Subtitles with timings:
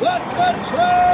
[0.00, 1.08] Let the truck!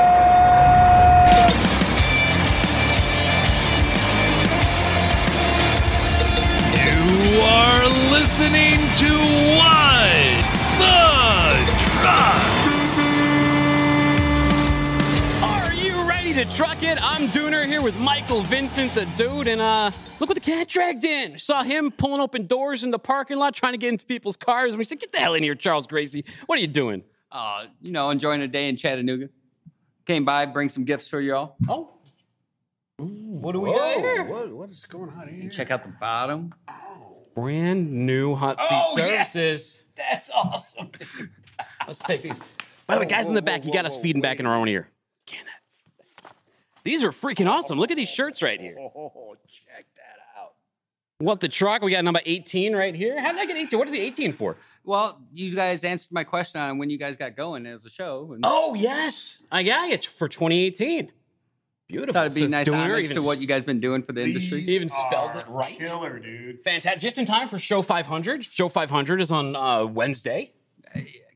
[6.85, 9.11] You are listening to
[9.57, 10.43] What
[10.79, 11.01] the
[11.95, 12.45] Truck.
[15.42, 16.98] Are you ready to truck it?
[17.02, 21.06] I'm Dooner here with Michael Vincent, the dude, and uh, look what the cat dragged
[21.06, 21.38] in.
[21.38, 24.74] Saw him pulling open doors in the parking lot, trying to get into people's cars,
[24.74, 26.26] and we said, "Get the hell in here, Charles Gracey.
[26.44, 27.02] What are you doing?"
[27.34, 29.28] Uh, you know, enjoying a day in Chattanooga.
[30.06, 31.56] Came by, bring some gifts for you all.
[31.68, 31.90] Oh,
[32.98, 34.25] what do we Whoa, got here?
[34.25, 35.51] what, what is going on here?
[35.51, 36.55] Check out the bottom.
[37.34, 39.25] Brand new hot seat Oh, yeah.
[39.25, 39.83] services.
[39.97, 41.30] That's awesome, dude.
[41.89, 42.39] Let's take these.
[42.87, 44.69] By the way, guys in the back, you got us feeding back in our own
[44.69, 44.89] ear.
[45.27, 46.33] Can that?
[46.84, 47.78] These are freaking awesome.
[47.78, 48.77] Look at these shirts right here.
[48.78, 50.53] Oh, check that out.
[51.19, 51.83] What the truck?
[51.83, 53.20] We got number 18 right here.
[53.20, 53.78] How did I get 18?
[53.78, 54.56] What is the 18 for?
[54.84, 58.33] Well, you guys answered my question on when you guys got going as a show.
[58.34, 59.42] And Oh, yes.
[59.51, 61.11] I got it for 2018.
[61.87, 62.12] Beautiful.
[62.14, 64.22] thought it'd be Says nice homage even to what you guys been doing for the
[64.22, 64.61] industry.
[64.61, 65.78] He even spelled it right.
[65.78, 66.62] Killer, dude.
[66.64, 67.00] Fantastic.
[67.00, 68.44] Just in time for show 500.
[68.44, 70.53] Show 500 is on uh, Wednesday.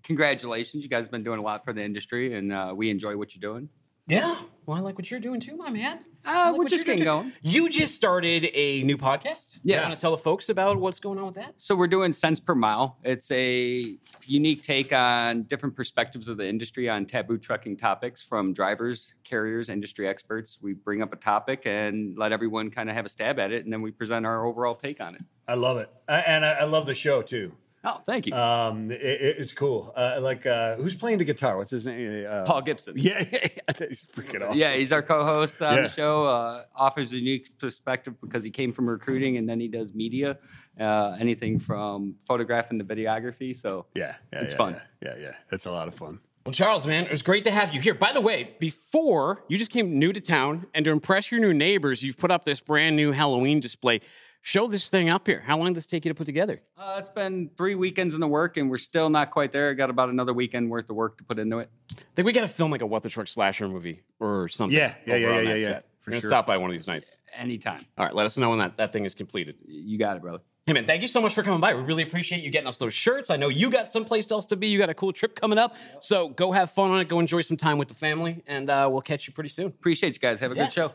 [0.05, 3.15] Congratulations, you guys have been doing a lot for the industry, and uh, we enjoy
[3.17, 3.69] what you're doing.
[4.07, 4.41] Yeah.
[4.65, 5.99] Well, I like what you're doing too, my man.
[6.29, 7.33] Uh, like we're just getting going.
[7.41, 9.59] You just started a new podcast.
[9.65, 9.85] Yes.
[9.85, 11.55] Want to tell the folks about what's going on with that?
[11.57, 12.99] So we're doing cents per mile.
[13.03, 18.53] It's a unique take on different perspectives of the industry on taboo trucking topics from
[18.53, 20.59] drivers, carriers, industry experts.
[20.61, 23.65] We bring up a topic and let everyone kind of have a stab at it,
[23.65, 25.23] and then we present our overall take on it.
[25.47, 27.53] I love it, I, and I, I love the show too.
[27.85, 29.93] Oh, thank you, Um, it, it- it's cool.
[29.97, 31.57] Uh, like, uh, who's playing the guitar?
[31.57, 32.27] What's his name?
[32.29, 32.95] Uh, Paul Gibson.
[32.97, 33.87] Yeah, yeah, yeah.
[33.89, 34.59] he's freaking awesome.
[34.59, 35.83] Yeah, he's our co-host on Yeah.
[35.83, 36.27] the show.
[36.27, 40.39] Uh, offers a unique perspective because he came from recruiting and then he does media,
[40.81, 43.57] uh, anything from photographing to videography.
[43.59, 44.73] So yeah, yeah, It's yeah, fun.
[45.03, 45.33] Yeah, yeah, yeah.
[45.53, 46.19] It's a lot of fun.
[46.45, 47.95] Well, Charles, man, it was great to have you here.
[47.95, 51.53] By the way, before you just came new to town, and to impress your new
[51.53, 54.01] neighbors, you've put up this brand new Halloween display.
[54.41, 55.43] Show this thing up here.
[55.47, 56.63] How long does this take you to put together?
[56.79, 59.75] uh, it's been three weekends in the work, and we're still not quite there.
[59.75, 61.71] Got about another weekend worth of work to put into it.
[61.93, 64.77] I think we got to film like a What the Truck slasher movie or something.
[64.77, 65.87] Yeah, yeah, yeah, yeah, yeah, yeah, set.
[66.01, 66.31] for We're gonna sure.
[66.31, 67.19] Stop by one of these nights.
[67.37, 67.85] Anytime.
[67.99, 69.57] All right, let us know when that, that thing is completed.
[69.67, 70.39] You got it, brother.
[70.67, 71.75] Hey, man, thank you so much for coming by.
[71.75, 73.31] We really appreciate you getting us those shirts.
[73.31, 74.69] I know you got someplace else to be.
[74.69, 75.75] You got a cool trip coming up.
[76.01, 77.09] So go have fun on it.
[77.09, 79.67] Go enjoy some time with the family, and uh, we'll catch you pretty soon.
[79.67, 80.41] Appreciate you guys.
[80.41, 80.65] Have a Yeah.
[80.65, 80.93] good show.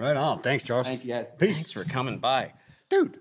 [0.00, 0.40] Right on.
[0.42, 0.86] Thanks, Charles.
[0.86, 1.26] Thank you guys.
[1.38, 2.52] Thanks for coming by.
[2.88, 3.18] Dude.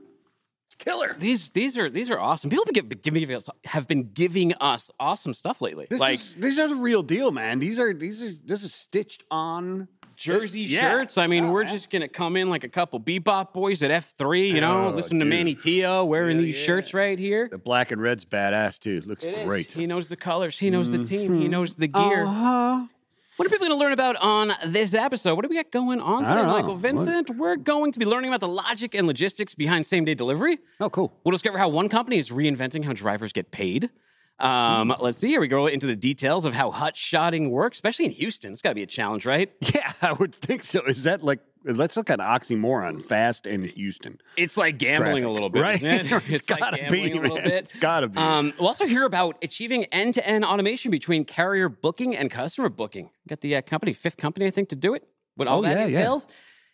[0.68, 1.16] It's killer.
[1.18, 2.50] These these are these are awesome.
[2.50, 5.88] People have been giving us have been giving us awesome stuff lately.
[5.90, 7.60] This like is, these are the real deal, man.
[7.60, 9.88] These are these are this is stitched on.
[10.18, 10.82] jersey Yeah.
[10.82, 11.18] shirts.
[11.20, 11.74] I mean, Oh, we're man.
[11.74, 14.90] just gonna come in like a couple bebop boys at F three, you know, Oh,
[14.90, 15.26] listen to.
[15.26, 16.66] Manny Teo wearing Yeah, these yeah.
[16.66, 17.48] shirts right here.
[17.52, 19.02] The black and red's badass too.
[19.06, 19.46] Looks It is.
[19.48, 19.72] great.
[19.72, 20.58] He knows the colors.
[20.58, 21.40] He knows the team.
[21.40, 22.26] He knows the gear.
[22.26, 22.88] Uh-huh.
[23.38, 25.36] What are people going to learn about on this episode?
[25.36, 26.42] What do we got going on today.
[26.44, 27.30] Michael What- Vincent?
[27.38, 30.58] We're going to be learning about the logic and logistics behind same day delivery.
[30.80, 31.14] Oh, cool.
[31.24, 33.92] We'll discover how one company is reinventing how drivers get paid.
[34.40, 35.04] Um, Mm-hmm.
[35.04, 35.40] let's see here.
[35.42, 38.54] We go into the details of how hot shotting works, especially in Houston.
[38.54, 39.52] It's got to be a challenge, right?
[39.74, 40.82] Yeah, I would think so.
[40.86, 41.40] Is that like?
[41.64, 43.04] Let's look at oxymoron.
[43.06, 44.22] Fast and Houston.
[44.38, 45.84] It's like gambling Traffic, a little bit, right?
[45.84, 46.10] it?
[46.12, 47.46] It's It's, like gotta gambling be, a little man.
[47.46, 47.64] bit.
[47.66, 48.18] It's gotta be.
[48.20, 53.10] Um, we'll also hear about achieving end-to-end automation between carrier booking and customer booking.
[53.28, 55.06] Got the uh, company, fifth company, I think, to do it.
[55.36, 55.98] What all Oh, that yeah, yeah.
[56.00, 56.28] entails.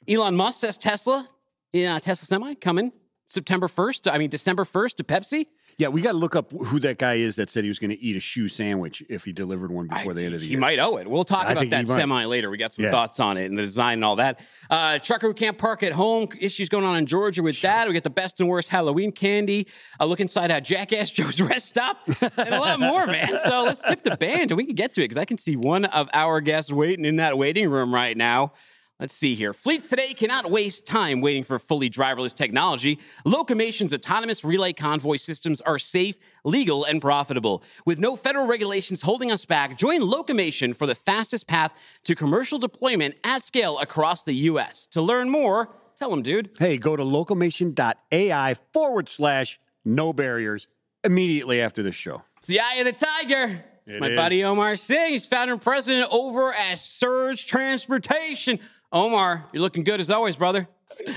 [0.08, 1.28] Elon Musk says Tesla,
[1.72, 2.92] yeah, Tesla Semi coming
[3.28, 4.08] September first.
[4.08, 5.46] I mean December first to Pepsi.
[5.80, 7.90] Yeah, we got to look up who that guy is that said he was going
[7.90, 10.46] to eat a shoe sandwich if he delivered one before I- the end of the
[10.46, 10.60] he year.
[10.60, 11.10] He might owe it.
[11.10, 12.52] We'll talk I about that semi later.
[12.52, 12.92] We got some Yeah.
[12.92, 14.40] thoughts on it and the design and all that.
[14.70, 16.28] Uh, trucker who can't park at home.
[16.40, 17.88] Issues going on in Georgia with that.
[17.88, 19.68] We got the best and worst Halloween candy.
[20.00, 22.02] A look inside how Jackass Joe's rest stop
[22.38, 23.36] and a lot more, man.
[23.44, 25.56] So let's tip the band and we can get to it because I can see
[25.56, 28.54] one of our guests waiting in that waiting room right now.
[29.00, 29.54] Let's see here.
[29.54, 33.00] Fleets today cannot waste time waiting for fully driverless technology.
[33.26, 36.16] Locomation's autonomous relay convoy systems are safe,
[36.46, 37.64] legal, and profitable.
[37.86, 41.74] With no federal regulations holding us back, join Locomation for the fastest path
[42.04, 44.88] to commercial deployment at scale across the U.S.
[44.92, 46.52] To learn more, tell them, dude.
[46.60, 50.68] Hey, go to locomation.ai forward slash no barriers
[51.04, 52.22] immediately after this show.
[52.38, 53.64] It's the eye of the tiger.
[53.86, 54.16] It's It my is.
[54.16, 55.12] buddy Omar Singh.
[55.14, 58.60] He's founder and president over at Surge Transportation.
[58.94, 60.68] Omar, you're looking good as always, brother.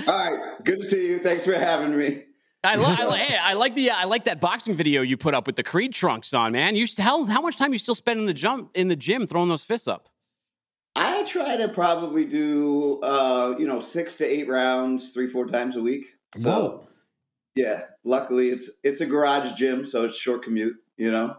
[0.09, 1.19] All right, good to see you.
[1.19, 2.23] Thanks for having me.
[2.65, 5.35] I, li- I, li- hey, I like the I like that boxing video you put
[5.35, 6.75] up with the Creed trunks on, man.
[6.75, 9.27] You s- how how much time you still spend in the jump in the gym
[9.27, 10.09] throwing those fists up?
[10.97, 15.77] I try to probably do, uh, you know, six to eight rounds, three, four times
[15.77, 16.07] a week.
[16.39, 16.89] So,
[17.55, 17.83] yeah.
[18.03, 20.75] Luckily, it's it's a garage gym, so it's short commute.
[20.97, 21.37] You know,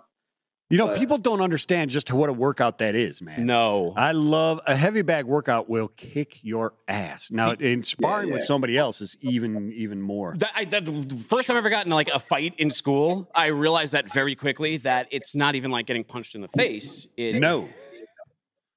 [0.69, 3.46] You know, But- people don't understand just what a workout that is, man.
[3.46, 3.94] No.
[3.96, 7.31] I love a heavy bag workout will kick your ass.
[7.31, 8.46] Now, in sparring with yeah.
[8.48, 10.34] somebody else is even even more.
[10.38, 13.30] That, I, that, the first time I ever got in like a fight in school,
[13.34, 17.08] I realized that very quickly that it's not even like getting punched in the face.
[17.16, 17.69] It, No.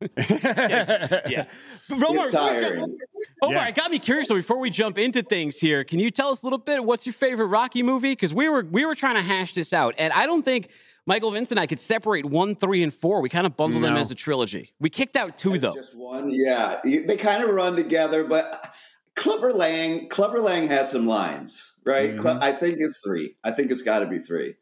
[0.17, 1.45] yeah.
[1.89, 2.99] But Romar, It's tiring.
[3.43, 3.67] Omar, Yeah.
[3.69, 4.29] it got me curious.
[4.29, 6.85] So before we jump into things here, can you tell us a little bit?
[6.85, 8.13] What's your favorite Rocky movie?
[8.13, 10.69] Because we were we were trying to hash this out, and I don't think
[11.11, 13.21] Michael Vince and I could separate one, three, and four.
[13.21, 14.75] We kind of bundled them as a trilogy.
[14.79, 15.75] We kicked out two though.
[15.75, 16.79] Just one, yeah.
[16.85, 18.73] They kind of run together, but
[19.17, 22.11] Clubber Lang, Clubber Lang has some lines, right?
[22.11, 22.23] Mm-hmm.
[22.23, 23.35] Cl- I think it's three.
[23.43, 24.55] I think it's got to be three.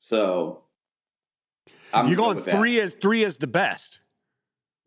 [0.00, 0.64] So
[1.92, 2.58] I'm You're good going with that.
[2.58, 4.00] three as three as the best.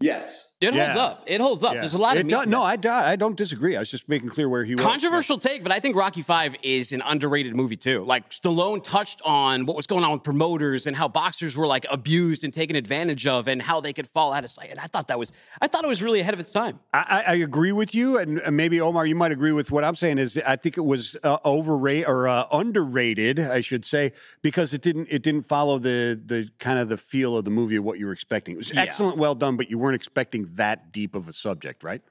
[0.01, 0.55] Yes.
[0.59, 1.23] It holds up.
[1.27, 1.75] It holds up.
[1.75, 1.81] Yeah.
[1.81, 2.63] There's a lot of It does- no.
[2.63, 3.75] I, I don't disagree.
[3.75, 4.83] I was just making clear where he was.
[4.83, 8.03] Controversial take, but I think Rocky Five is an underrated movie too.
[8.03, 11.85] Like Stallone touched on what was going on with promoters and how boxers were like
[11.91, 14.71] abused and taken advantage of, and how they could fall out of sight.
[14.71, 15.31] And I thought that was,
[15.61, 16.79] I thought it was really ahead of its time.
[16.91, 20.17] I, I agree with you, and maybe Omar, you might agree with what I'm saying.
[20.17, 24.11] Is I think it was uh, overrated or uh, underrated, I should say,
[24.41, 27.75] because it didn't it didn't follow the the kind of the feel of the movie
[27.75, 28.55] of what you were expecting.
[28.55, 28.81] It was Yeah.
[28.81, 32.01] excellent, well done, but you weren't expecting that deep of a subject, right?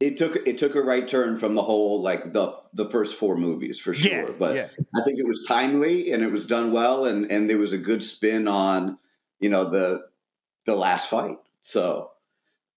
[0.00, 3.36] It took it took a right turn from the whole like the the first four
[3.36, 4.10] movies for sure.
[4.10, 4.68] Yeah, but yeah.
[4.94, 7.78] I think it was timely and it was done well and and there was a
[7.78, 8.98] good spin on,
[9.40, 10.02] you know, the
[10.66, 11.38] the last fight.
[11.62, 12.10] So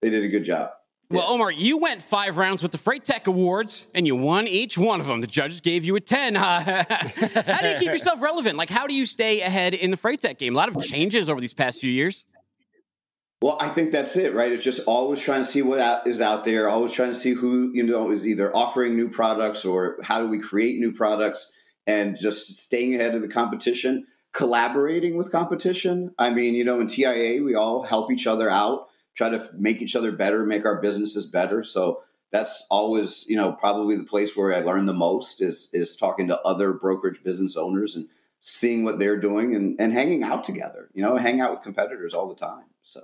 [0.01, 0.69] they did a good job.
[1.09, 4.77] Well, Omar, you went five rounds with the Freight Tech Awards, and you won each
[4.77, 5.21] one of them.
[5.21, 6.35] The judges gave you a ten.
[6.35, 6.83] how
[7.61, 8.57] do you keep yourself relevant?
[8.57, 10.53] Like, how do you stay ahead in the Freight Tech game?
[10.53, 12.25] A lot of changes over these past few years.
[13.39, 14.51] Well, I think that's it, right?
[14.51, 17.33] It's just always trying to see what out, is out there, always trying to see
[17.33, 21.51] who you know is either offering new products or how do we create new products,
[21.85, 26.15] and just staying ahead of the competition, collaborating with competition.
[26.17, 29.83] I mean, you know, in TIA, we all help each other out, try to make
[29.83, 31.61] each other better, make our businesses better.
[31.61, 32.01] So
[32.31, 36.27] that's always, you know, probably the place where I learn the most is is talking
[36.29, 38.07] to other brokerage business owners and
[38.39, 40.89] seeing what they're doing and, and hanging out together.
[40.95, 42.65] You know, hang out with competitors all the time.
[42.81, 43.01] So.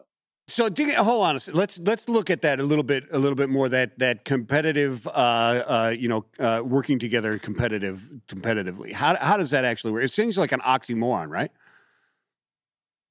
[0.48, 3.70] So hold on, let's let's look at that a little bit a little bit more.
[3.70, 8.92] That that competitive, uh, uh, you know, uh, working together, competitive, competitively.
[8.92, 10.04] How how does that actually work?
[10.04, 11.52] It seems like an oxymoron, right?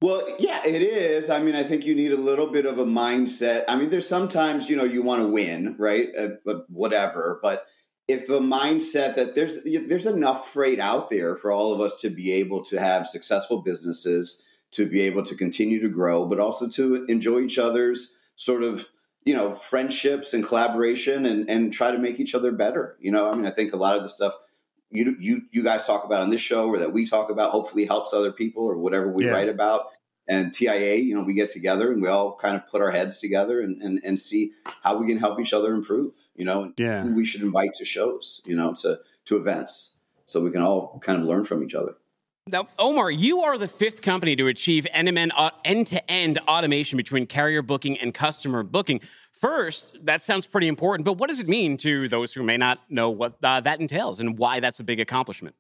[0.03, 1.31] Well, yeah, it is.
[1.31, 3.65] I mean, I think you need a little bit of a mindset.
[3.69, 6.09] I mean, there's sometimes, you know, you want to win, right?
[6.19, 7.39] Uh, but whatever.
[7.41, 7.67] But
[8.09, 12.11] if the mindset that there's there's enough freight out there for all of us to
[12.11, 14.43] be able to have successful businesses,
[14.73, 18.89] to be able to continue to grow, but also to enjoy each other's sort of
[19.25, 22.97] you know friendships and collaboration and and try to make each other better.
[23.01, 24.35] You know, I mean, I think a lot of the stuff
[24.91, 27.87] you you you guys talk about on this show or that we talk about hopefully
[27.87, 29.31] helps other people or whatever we Yeah.
[29.33, 29.87] write about.
[30.29, 33.19] And TIA, you know, we get together and we all kind of put our heads
[33.19, 34.53] together and, and, and see
[34.83, 37.03] how we can help each other improve, you know, and Yeah.
[37.03, 39.97] who we should invite to shows, you know, to, to events
[40.27, 41.97] so we can all kind of learn from each other.
[42.49, 45.31] Now, Omar, you are the fifth company to achieve NMN
[45.65, 49.01] end-to-end automation between carrier booking and customer booking.
[49.31, 52.81] First, that sounds pretty important, but what does it mean to those who may not
[52.91, 55.55] know what uh, that entails and why that's a big accomplishment?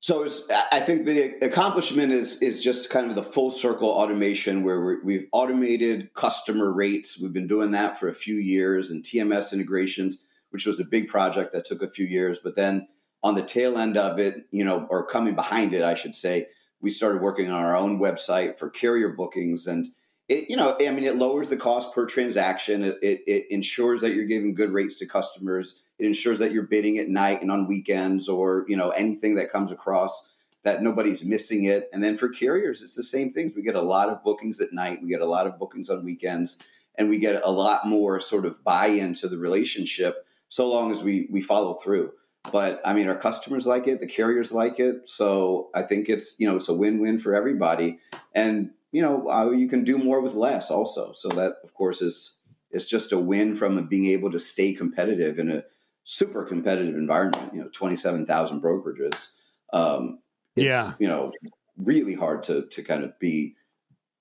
[0.00, 0.26] So
[0.72, 5.28] I think the accomplishment is is just kind of the full circle automation where we've
[5.30, 7.20] automated customer rates.
[7.20, 11.06] We've been doing that for a few years, and TMS integrations, which was a big
[11.06, 12.40] project that took a few years.
[12.42, 12.88] But then
[13.22, 16.46] on the tail end of it, you know, or coming behind it, I should say,
[16.80, 19.88] we started working on our own website for carrier bookings, and
[20.28, 22.82] it, you know, I mean, it lowers the cost per transaction.
[22.82, 25.76] It, it, it ensures that you're giving good rates to customers.
[25.98, 29.50] It ensures that you're bidding at night and on weekends, or you know, anything that
[29.50, 30.28] comes across
[30.64, 31.88] that nobody's missing it.
[31.92, 33.54] And then for carriers, it's the same things.
[33.54, 35.02] We get a lot of bookings at night.
[35.02, 36.58] We get a lot of bookings on weekends,
[36.96, 41.02] and we get a lot more sort of buy-in to the relationship so long as
[41.02, 42.12] we we follow through.
[42.50, 46.34] But I mean, our customers like it, the carriers like it, so I think it's
[46.38, 48.00] you know it's a win-win for everybody.
[48.34, 51.12] And you know, uh, you can do more with less also.
[51.12, 52.36] So that of course is
[52.72, 55.62] is just a win from being able to stay competitive in a
[56.04, 57.54] super competitive environment.
[57.54, 59.30] You know, twenty-seven thousand brokerages.
[59.72, 60.18] Um,
[60.56, 60.94] it's, Yeah.
[60.98, 61.32] you know,
[61.76, 63.54] really hard to to kind of be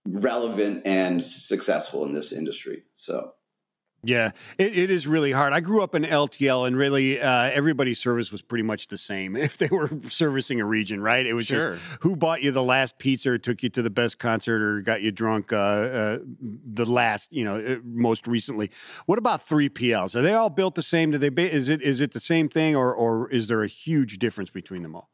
[0.05, 2.83] relevant and successful in this industry.
[2.95, 3.33] So
[4.03, 5.53] Yeah, it, it is really hard.
[5.53, 9.36] I grew up in LTL, and really, uh, everybody's service was pretty much the same
[9.38, 11.24] if they were servicing a region, right?
[11.25, 11.75] It was Sure.
[11.75, 14.81] just who bought you the last pizza, or took you to the best concert, or
[14.81, 18.72] got you drunk uh, uh, the last, you know, uh, most recently.
[19.05, 20.15] What about three PLs?
[20.15, 21.12] Are they all built the same?
[21.12, 21.29] Do they?
[21.29, 24.50] Ba- is it is it the same thing, or or is there a huge difference
[24.50, 25.10] between them all?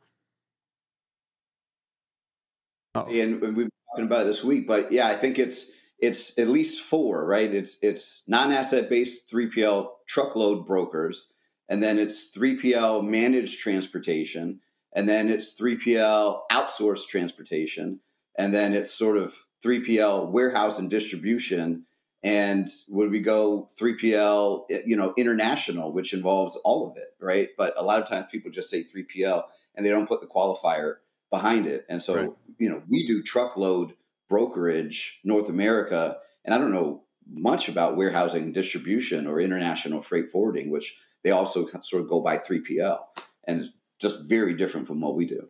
[2.96, 6.38] Oh, and we've been talking about it this week, but yeah, I think it's it's
[6.38, 7.54] at least four, right?
[7.54, 11.32] It's it's non-asset based 3PL truckload brokers,
[11.70, 14.60] and then it's 3PL managed transportation,
[14.94, 18.00] and then it's 3PL outsourced transportation,
[18.38, 21.86] and then it's sort of 3PL warehouse and distribution.
[22.24, 27.50] And would we go 3PL, you know, international, which involves all of it, right?
[27.58, 29.44] But a lot of times people just say 3PL
[29.75, 30.96] and they don't put the qualifier
[31.30, 31.86] behind it.
[31.89, 32.30] And so, Right.
[32.58, 33.94] you know, we do truckload
[34.29, 40.29] brokerage North America, and I don't know much about warehousing and distribution or international freight
[40.29, 43.00] forwarding, which they also sort of go by 3PL,
[43.46, 45.50] and it's just very different from what we do.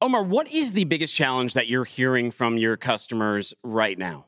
[0.00, 4.26] Omar, what is the biggest challenge that you're hearing from your customers right now?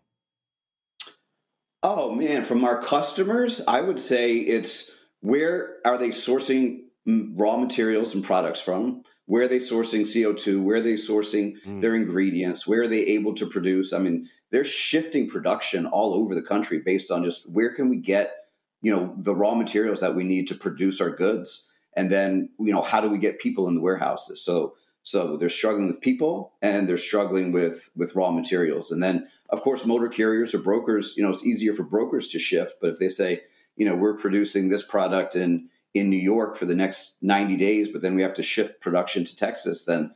[1.83, 8.15] Oh man, from our customers, I would say it's where are they sourcing raw materials
[8.15, 9.03] and products from?
[9.27, 10.63] Where are they sourcing CO2?
[10.63, 11.81] Where are they sourcing Mm.
[11.81, 12.67] their ingredients?
[12.67, 13.93] Where are they able to produce?
[13.93, 17.97] I mean, they're shifting production all over the country based on just where can we
[17.99, 18.37] get,
[18.83, 22.73] you know, the raw materials that we need to produce our goods, and then you
[22.73, 24.43] know how do we get people in the warehouses?
[24.43, 29.27] So so they're struggling with people and they're struggling with with raw materials, and then
[29.49, 32.75] of course, motor carriers or brokers, you know, it's easier for brokers to shift.
[32.81, 33.43] But if they say,
[33.77, 37.89] you know, we're producing this product in in New York for the next 90 days,
[37.89, 40.13] but then we have to shift production to Texas, then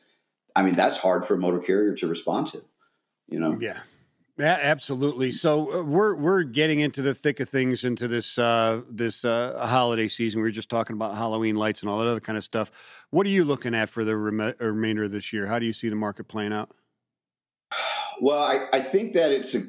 [0.56, 2.62] I mean, that's hard for a motor carrier to respond to.
[3.28, 3.78] You know, Yeah.
[4.38, 5.32] Yeah, absolutely.
[5.32, 9.66] So uh, we're we're getting into the thick of things into this uh, this uh,
[9.68, 10.40] holiday season.
[10.40, 12.72] We were just talking about Halloween lights and all that other kind of stuff.
[13.10, 15.46] What are you looking at for the rem- remainder of this year?
[15.46, 16.70] How do you see the market playing out?
[18.22, 19.64] Well, I, I think that it's a,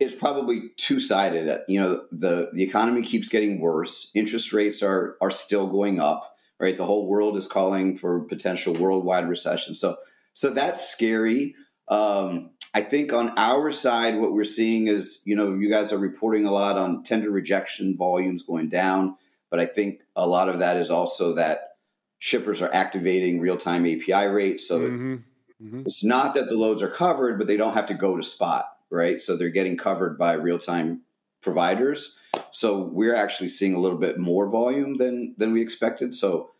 [0.00, 1.62] it's probably two sided.
[1.68, 4.10] You know, the the economy keeps getting worse.
[4.14, 6.26] Interest rates are are still going up.
[6.58, 9.74] Right, the whole world is calling for potential worldwide recession.
[9.74, 9.96] So
[10.32, 11.54] so that's scary.
[11.88, 15.98] Um, I think on our side, what we're seeing is, you know, you guys are
[15.98, 19.16] reporting a lot on tender rejection volumes going down,
[19.50, 21.70] but I think a lot of that is also that
[22.18, 24.68] shippers are activating real time API rates.
[24.68, 25.22] So it Mhm.
[25.62, 25.80] Mhm.
[25.86, 28.66] it's not that the loads are covered, but they don't have to go to spot,
[28.90, 29.20] right?
[29.20, 31.02] So they're getting covered by real time
[31.40, 32.16] providers.
[32.50, 36.14] So we're actually seeing a little bit more volume than than we expected.
[36.14, 36.50] So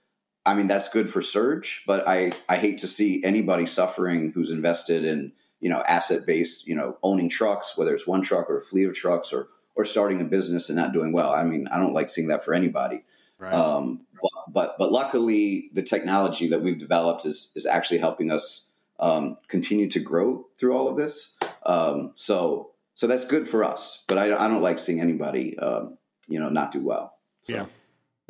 [0.47, 4.51] I mean that's good for Surge, but I I hate to see anybody suffering who's
[4.51, 8.59] invested in you know asset based you know owning trucks, whether it's one truck or
[8.59, 11.33] a fleet of trucks or or starting a business and not doing well.
[11.33, 13.03] I mean I don't like seeing that for anybody.
[13.39, 13.55] Right.
[13.55, 18.69] Um, but, but but luckily, the technology that we've developed is is actually helping us
[18.99, 21.37] um, continue to grow through all of this.
[21.71, 24.05] Um, so so that's good for us.
[24.09, 25.99] But I, I don't like seeing anybody um,
[26.29, 27.15] you know not do well.
[27.43, 27.55] So.
[27.55, 27.67] Yeah.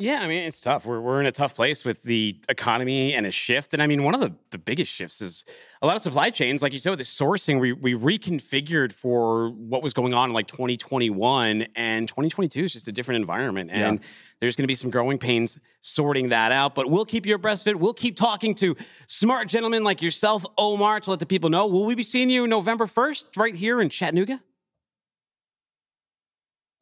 [0.01, 0.83] Yeah, I mean, it's tough.
[0.83, 3.73] We're, we're in a tough place with the economy and a shift.
[3.75, 5.45] And I mean, one of the, the biggest shifts is
[5.83, 9.51] a lot of supply chains, like you said, with the sourcing, we, we reconfigured for
[9.51, 13.69] what was going on in like 2021 and 2022 is just a different environment.
[13.71, 13.99] And
[14.39, 16.73] there's going to be some growing pains sorting that out.
[16.73, 17.79] But we'll keep you abreast of it.
[17.79, 21.67] We'll keep talking to smart gentlemen like yourself, Omar, to let the people know.
[21.67, 24.41] Will we be seeing you November 1st right here in Chattanooga?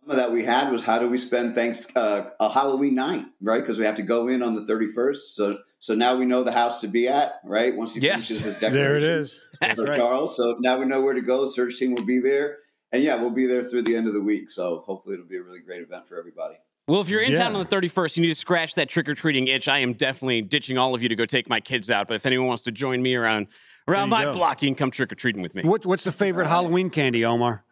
[0.09, 3.59] Some that we had was how do we spend thanks uh, a Halloween night, right?
[3.61, 5.35] Because we have to go in on the thirty first.
[5.35, 7.75] So so now we know the house to be at, right?
[7.75, 8.27] Once he Yes.
[8.27, 9.31] finishes his there it decorations.
[9.33, 9.39] is.
[9.61, 9.97] That's for right.
[9.97, 10.35] Charles.
[10.35, 11.43] So now we know where to go.
[11.43, 12.57] The Surge team will be there.
[12.91, 14.49] And yeah, we'll be there through the end of the week.
[14.49, 16.55] So hopefully it'll be a really great event for everybody.
[16.87, 17.43] Well, if you're in Yeah.
[17.43, 19.67] town on the 31st, you need to scratch that trick or treating itch.
[19.67, 22.07] I am definitely ditching all of you to go take my kids out.
[22.07, 23.47] But if anyone wants to join me around
[23.87, 24.33] around my go.
[24.33, 25.61] block, you can come trick or treating with me.
[25.63, 27.63] What, what's the favorite Halloween candy, Omar?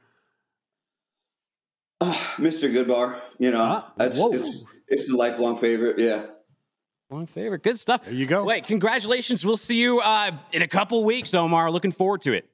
[2.02, 2.72] Mr.
[2.72, 4.32] Goodbar, you know, Ah, that's, whoa.
[4.34, 5.98] it's, it's a lifelong favorite.
[6.00, 6.26] Yeah.
[7.10, 8.04] One favorite, good stuff.
[8.06, 8.44] There you go.
[8.44, 9.46] Wait, congratulations.
[9.46, 11.72] We'll see you uh, in a couple weeks, Omar.
[11.72, 12.50] Looking forward to it.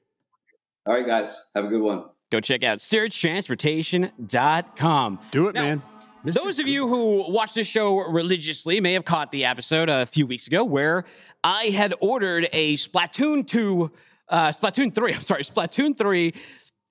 [0.86, 1.36] All right, guys.
[1.54, 2.04] Have a good one.
[2.30, 5.18] Go check out surgetransportation.com.
[5.30, 5.82] Do it, Now, man.
[6.24, 6.32] Mr.
[6.34, 10.26] Those of you who watch this show religiously may have caught the episode a few
[10.26, 11.04] weeks ago where
[11.42, 13.90] I had ordered a Splatoon 2,
[14.30, 16.32] uh, Splatoon 3, I'm sorry, Splatoon 3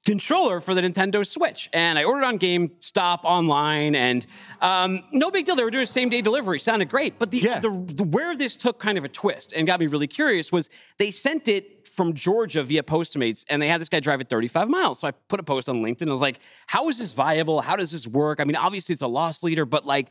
[0.06, 1.70] controller for the Nintendo Switch.
[1.74, 4.26] And I ordered on GameStop online, and
[4.62, 5.56] um, no big deal.
[5.56, 6.60] They were doing same day delivery.
[6.60, 7.18] Sounded great.
[7.20, 7.60] But the, Yeah.
[7.60, 10.70] the, the where this took kind of a twist and got me really curious was
[10.98, 14.68] they sent it from Georgia via Postmates, and they had this guy drive it 35
[14.68, 15.00] miles.
[15.00, 16.02] So I put a post on LinkedIn.
[16.02, 17.62] And I was like, how is this viable?
[17.62, 18.40] How does this work?
[18.40, 20.10] I mean, obviously it's a loss leader, but like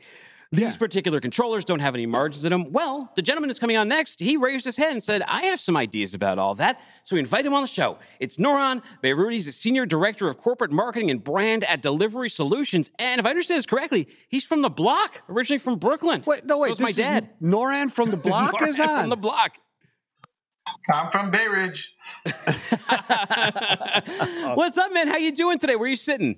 [0.53, 0.77] these Yeah.
[0.77, 2.71] particular controllers don't have any margins in them.
[2.71, 4.19] Well, the gentleman is coming on next.
[4.19, 6.79] He raised his hand and said, I have some ideas about all that.
[7.03, 7.97] So we invite him on the show.
[8.19, 9.33] It's Nourhan Beyrouti.
[9.33, 12.91] He's the Senior Director of Corporate Marketing and Brand at Delivery Solutions.
[12.99, 16.23] And if I understand this correctly, he's from the block, originally from Brooklyn.
[16.27, 16.69] Wait, no, wait.
[16.69, 17.29] So is my this dad.
[17.41, 19.01] Noran from the block is on.
[19.01, 19.57] From the block.
[20.93, 21.93] I'm from Bay Ridge.
[24.55, 25.07] What's up, man?
[25.07, 25.75] How you doing today?
[25.75, 26.37] Where are you sitting?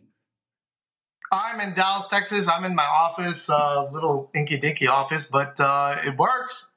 [1.32, 2.48] I'm in Dallas, Texas.
[2.48, 6.72] I'm in my office, uh, little inky dinky office, but uh, it works.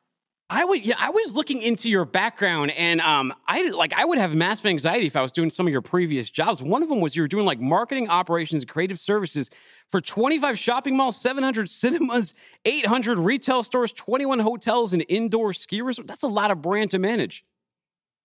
[0.51, 4.17] I would, yeah, I was looking into your background, and um, I like, I would
[4.17, 6.63] have massive anxiety if I was doing some of your previous jobs.
[6.63, 9.51] One of them was you were doing like marketing, operations, and creative services
[9.91, 12.33] for 25 shopping malls, 700 cinemas,
[12.65, 16.09] 800 retail stores, 21 hotels, and indoor ski resorts.
[16.09, 17.45] That's a lot of brand to manage.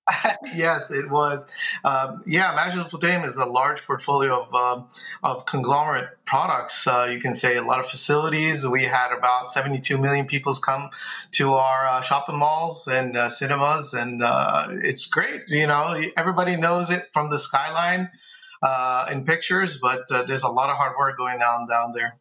[0.56, 1.48] yes, it was.
[1.84, 4.88] Um, yeah, Majid Al Futtaim is a large portfolio of um,
[5.22, 6.86] of conglomerate products.
[6.86, 8.68] Uh, you can say a lot of facilities.
[8.68, 10.90] We had about 72 million people come
[11.34, 15.44] to our uh, shopping malls and uh, cinemas, and uh, it's great.
[15.48, 18.10] You know, everybody knows it from the skyline
[18.62, 22.20] uh, in pictures, but uh, there's a lot of hard work going on down there.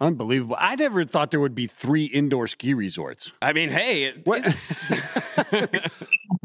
[0.00, 0.56] Unbelievable.
[0.58, 3.32] I never thought there would be three indoor ski resorts.
[3.42, 4.42] I mean, hey, it, What?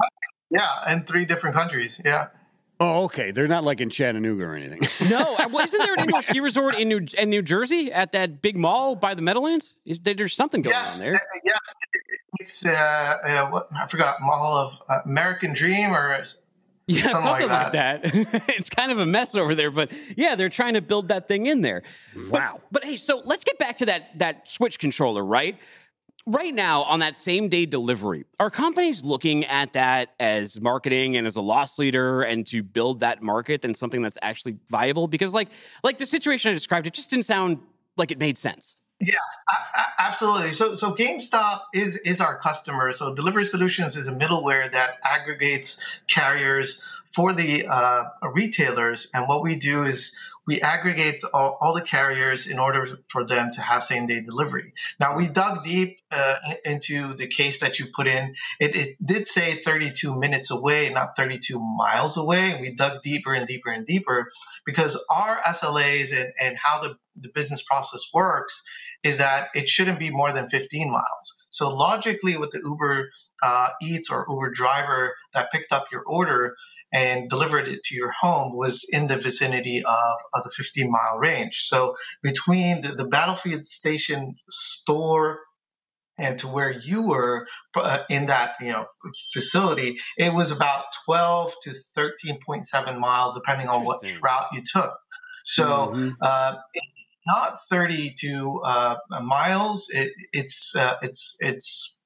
[0.53, 1.99] Yeah, in three different countries.
[2.05, 2.27] Yeah.
[2.79, 3.31] oh, okay.
[3.31, 4.81] They're not like in Chattanooga or anything.
[5.09, 8.41] no, well, isn't there an indoor ski resort in New in New Jersey at that
[8.41, 9.75] big mall by the Meadowlands?
[9.85, 11.15] Is there, there's something going yes, on there?
[11.15, 11.59] uh, yes.
[12.39, 16.23] It's uh, uh, what I forgot Mall of uh, American Dream or
[16.87, 18.01] Yeah, Something something, like like that.
[18.49, 21.45] it's kind of a mess over there, but yeah, they're trying to build that thing
[21.45, 21.83] in there.
[22.29, 22.59] Wow.
[22.71, 25.57] But, but hey, so let's get back to that that Switch controller, right?
[26.25, 31.27] Right now, on that same day delivery, are companies looking at that as marketing and
[31.27, 35.07] as a loss leader and to build that market and something that's actually viable?
[35.07, 35.49] Because like
[35.83, 37.59] like the situation I described, it just didn't sound
[37.97, 38.77] like it made sense.
[39.01, 39.17] Yeah,
[39.99, 40.53] absolutely.
[40.53, 42.93] So, so GameStop is is our customer.
[42.93, 49.43] So, Delivery Solutions is a middleware that aggregates carriers for the uh, retailers, and what
[49.43, 53.83] we do is we aggregate all, all the carriers in order for them to have
[53.83, 54.73] same day delivery.
[54.99, 56.35] Now, we dug deep uh,
[56.65, 58.35] into the case that you put in.
[58.59, 62.59] It, it did say 32 minutes away, not 32 miles away.
[62.59, 64.27] We dug deeper and deeper and deeper
[64.65, 68.63] because our SLAs and, and how the, the business process works
[69.03, 71.35] is that it shouldn't be more than 15 miles.
[71.49, 73.09] So logically, with the Uber
[73.41, 76.55] uh, Eats or Uber driver that picked up your order
[76.93, 81.17] and delivered it to your home was in the vicinity of, of the 15 mile
[81.17, 81.63] range.
[81.67, 85.39] So between the, the Battlefield Station store
[86.17, 88.85] and to where you were uh, in that you know
[89.33, 94.93] facility, it was about 12 to 13.7 miles, depending on what route you took.
[95.43, 96.15] So Mhm.
[96.21, 96.57] uh,
[97.25, 99.87] not 32 uh, miles.
[99.89, 102.01] It, it's uh, it's it's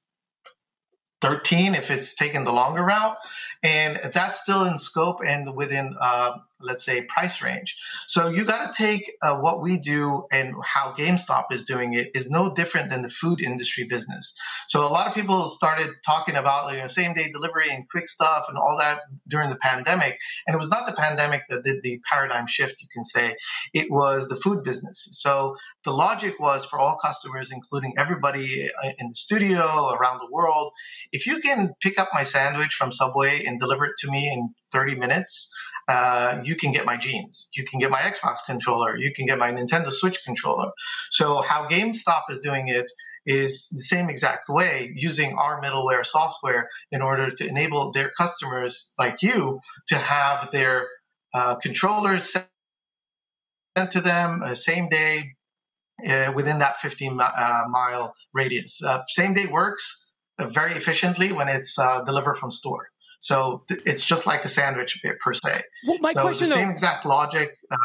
[1.21, 3.17] 13 if it's taken the longer route,
[3.63, 7.77] and that's still in scope and within uh, let's say price range.
[8.07, 12.11] So you got to take uh, what we do and how GameStop is doing it
[12.15, 14.33] is no different than the food industry business.
[14.67, 18.09] So a lot of people started talking about you know, same day delivery and quick
[18.09, 21.83] stuff and all that during the pandemic, and it was not the pandemic that did
[21.83, 22.81] the paradigm shift.
[22.81, 23.35] You can say
[23.73, 25.07] it was the food business.
[25.11, 30.31] So the logic was for all customers, including everybody uh, in the studio around the
[30.31, 30.73] world,
[31.11, 34.53] if you can pick up my sandwich from Subway and deliver it to me in
[34.71, 35.53] 30 minutes,
[35.87, 37.47] uh, you can get my jeans.
[37.55, 38.97] You can get my Xbox controller.
[38.97, 40.71] You can get my Nintendo Switch controller.
[41.11, 42.91] So how GameStop is doing it
[43.25, 48.91] is the same exact way, using our middleware software in order to enable their customers
[48.99, 50.87] like you to have their
[51.33, 52.31] uh, controllers
[53.77, 55.33] sent to them uh, same day
[56.07, 58.81] uh, within that 15 mi- uh, mile radius.
[58.83, 62.87] Uh, same day works very efficiently when it's uh, delivered from store.
[63.19, 65.63] So th- it's just like a sandwich per- per se.
[65.87, 67.77] Well, my so question the though, same exact logic uh,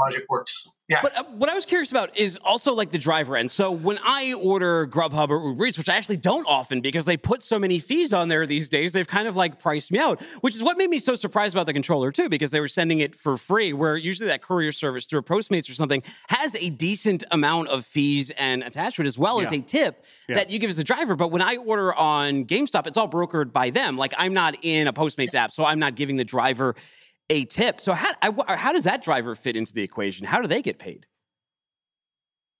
[0.00, 0.68] logic works.
[0.88, 0.98] Yeah.
[1.02, 3.52] But uh, what I was curious about is also like the driver end.
[3.52, 7.16] So when I order Grubhub or Uber Eats, which I actually don't often because they
[7.16, 10.20] put so many fees on there these days, they've kind of like priced me out,
[10.40, 12.98] which is what made me so surprised about the controller too, because they were sending
[12.98, 16.70] it for free, where usually that courier service through a Postmates or something has a
[16.70, 20.36] decent amount of fees and attachment as well as a tip Yeah.
[20.36, 21.14] that you give as a driver.
[21.14, 23.96] But when I order on GameStop, it's all brokered by them.
[23.96, 26.74] Like I'm not in a Postmates app, so I'm not giving the driver
[27.30, 27.80] a tip.
[27.80, 30.26] So how I, how does that driver fit into the equation?
[30.26, 31.06] How do they get paid?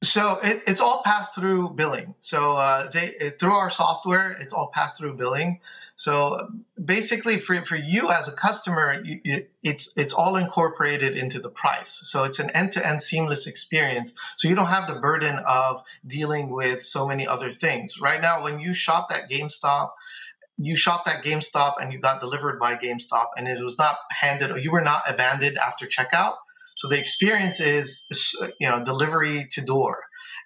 [0.03, 2.15] So it, it's all passed through billing.
[2.21, 5.61] So uh, they it, through our software, it's all passed through billing.
[5.97, 6.49] So
[6.83, 12.01] basically, for, for you as a customer, it, it's it's all incorporated into the price.
[12.05, 14.15] So it's an end to end seamless experience.
[14.37, 18.01] So you don't have the burden of dealing with so many other things.
[18.01, 19.91] Right now, when you shop at GameStop,
[20.61, 24.51] you shopped at GameStop and you got delivered by GameStop, and it was not handed,
[24.51, 26.35] or you were not abandoned after checkout.
[26.77, 28.05] So the experience is,
[28.61, 30.03] you know, delivery to door,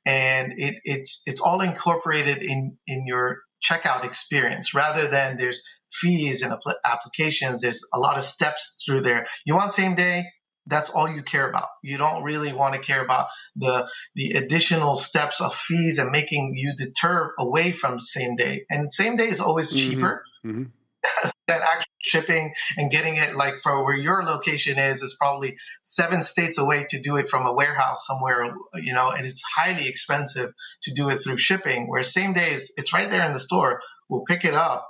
[0.07, 6.43] and it, it's it's all incorporated in in your checkout experience rather than there's fees
[6.43, 7.61] and applications.
[7.61, 9.27] There's a lot of steps through there.
[9.45, 10.27] You want same day?
[10.67, 11.69] That's all you care about.
[11.83, 16.55] You don't really want to care about the the additional steps of fees and making
[16.57, 18.65] you deter away from same day.
[18.71, 19.79] And same day is always Mhm.
[19.79, 20.71] cheaper Mhm.
[21.47, 26.23] than actual shipping and getting it like for where your location is is probably seven
[26.23, 30.51] states away to do it from a warehouse somewhere you know and it's highly expensive
[30.83, 33.81] to do it through shipping where same day is it's right there in the store
[34.09, 34.87] we'll pick it up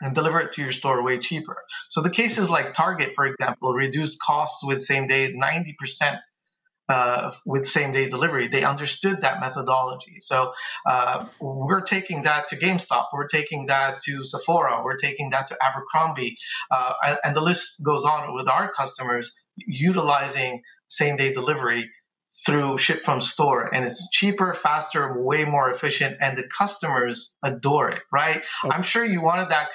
[0.00, 1.56] and deliver it to your store way cheaper
[1.88, 6.18] so the cases like target for example reduced costs with same day 90%
[6.90, 8.48] uh, with same day delivery.
[8.48, 10.16] They understood that methodology.
[10.20, 10.52] So
[10.84, 13.06] uh, we're taking that to GameStop.
[13.12, 14.82] We're taking that to Sephora.
[14.84, 16.36] We're taking that to Abercrombie.
[16.68, 21.88] Uh, and the list goes on with our customers utilizing same day delivery
[22.46, 27.90] through ship from store and it's cheaper faster way more efficient and the customers adore
[27.90, 28.70] it right Oh.
[28.70, 29.68] i'm sure you wanted that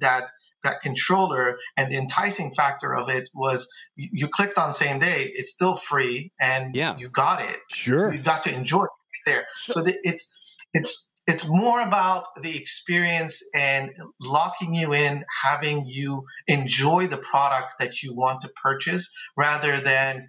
[0.00, 0.30] that
[0.64, 5.50] that controller and the enticing factor of it was you, clicked on same day it's
[5.52, 6.96] still free and Yeah.
[6.96, 8.12] you got it Sure.
[8.12, 12.26] you got to enjoy it right there So- so, the, it's it's it's more about
[12.42, 18.48] the experience and locking you in having you enjoy the product that you want to
[18.60, 20.26] purchase rather than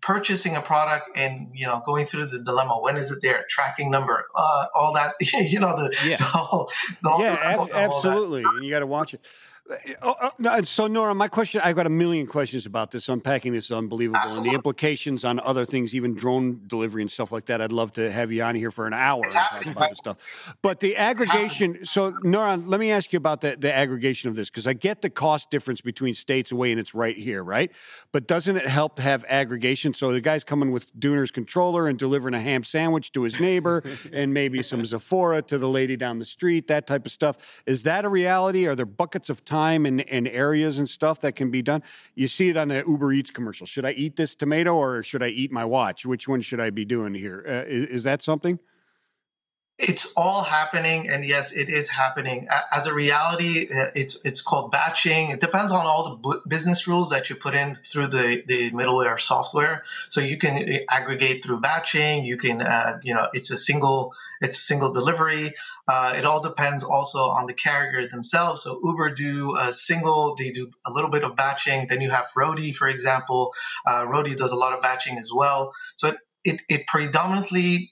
[0.00, 3.90] purchasing a product and you know going through the dilemma when is it there tracking
[3.90, 6.16] number uh, all that you know the, Yeah.
[6.16, 6.70] the whole,
[7.02, 7.90] the whole yeah, ab- of all that.
[7.90, 8.42] absolutely.
[8.44, 9.20] And you got to watch it.
[10.02, 13.52] Oh, oh, no, so Nora, my question, I've got a million questions about this, unpacking
[13.52, 17.46] this is unbelievable and the implications on other things, even drone delivery and stuff like
[17.46, 17.60] that.
[17.60, 20.56] I'd love to have you on here for an hour It's happening, about this stuff.
[20.62, 24.50] But the aggregation, so Nora, let me ask you about the, the aggregation of this,
[24.50, 27.72] because I get the cost difference between states away and it's right here, right?
[28.12, 29.94] But doesn't it help to have aggregation?
[29.94, 33.82] So the guy's coming with Dooner's controller and delivering a ham sandwich to his neighbor
[34.12, 37.36] and maybe some Sephora to the lady down the street, that type of stuff.
[37.66, 38.66] Is that a reality?
[38.66, 39.55] Are there buckets of time
[39.86, 41.82] and, and areas and stuff that can be done?
[42.14, 43.66] You see it on the Uber Eats commercial.
[43.66, 46.06] Should I eat this tomato or should I eat my watch?
[46.06, 47.44] Which one should I be doing here?
[47.48, 48.58] Uh, is, is that something?
[49.78, 52.48] It's all happening and yes it is happening.
[52.72, 55.30] As a reality uh, it's it's called batching.
[55.30, 59.20] It depends on all the business rules that you put in through the the middleware
[59.20, 59.84] software.
[60.08, 62.24] So you can uh, aggregate through batching.
[62.24, 65.52] You can uh, you know it's a single it's a single delivery.
[65.86, 68.62] Uh, it all depends also on the carrier themselves.
[68.62, 71.88] So uber do a single they do a little bit of batching.
[71.88, 73.52] Then you have Roadie for example.
[73.86, 75.74] Uh, Roadie does a lot of batching as well.
[75.96, 77.90] So it, it, it predominantly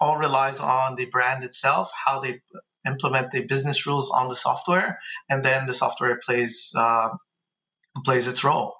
[0.00, 2.40] all relies on the brand itself, how they
[2.86, 7.08] implement the business rules on the software, and then the software plays uh,
[8.04, 8.74] plays its role.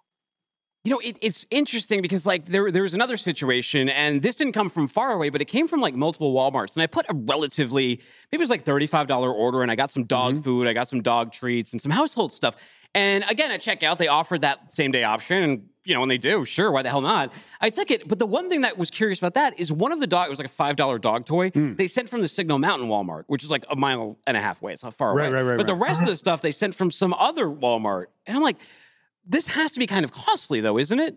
[0.84, 4.54] You know, it, it's interesting because like there there was another situation, and this didn't
[4.54, 7.14] come from far away, but it came from like multiple WalMarts, and I put a
[7.14, 8.00] relatively
[8.30, 10.72] maybe it was like thirty five dollar order, and I got some dog food, I
[10.72, 12.56] got some dog treats, and some household stuff.
[12.94, 16.18] And again, at checkout, they offered that same day option, and you know when they
[16.18, 17.32] do, sure, why the hell not?
[17.60, 20.00] I took it, but the one thing that was curious about that is one of
[20.00, 21.74] the dog it was like a five dollar dog toy hmm.
[21.74, 24.62] they sent from the Signal Mountain Walmart, which is like a mile and a half
[24.62, 24.72] away.
[24.72, 26.74] It's not far Right, away, right, right, But the rest of the stuff they sent
[26.74, 28.56] from some other Walmart, and I'm like.
[29.30, 31.14] This has to be kind of costly, though, isn't it?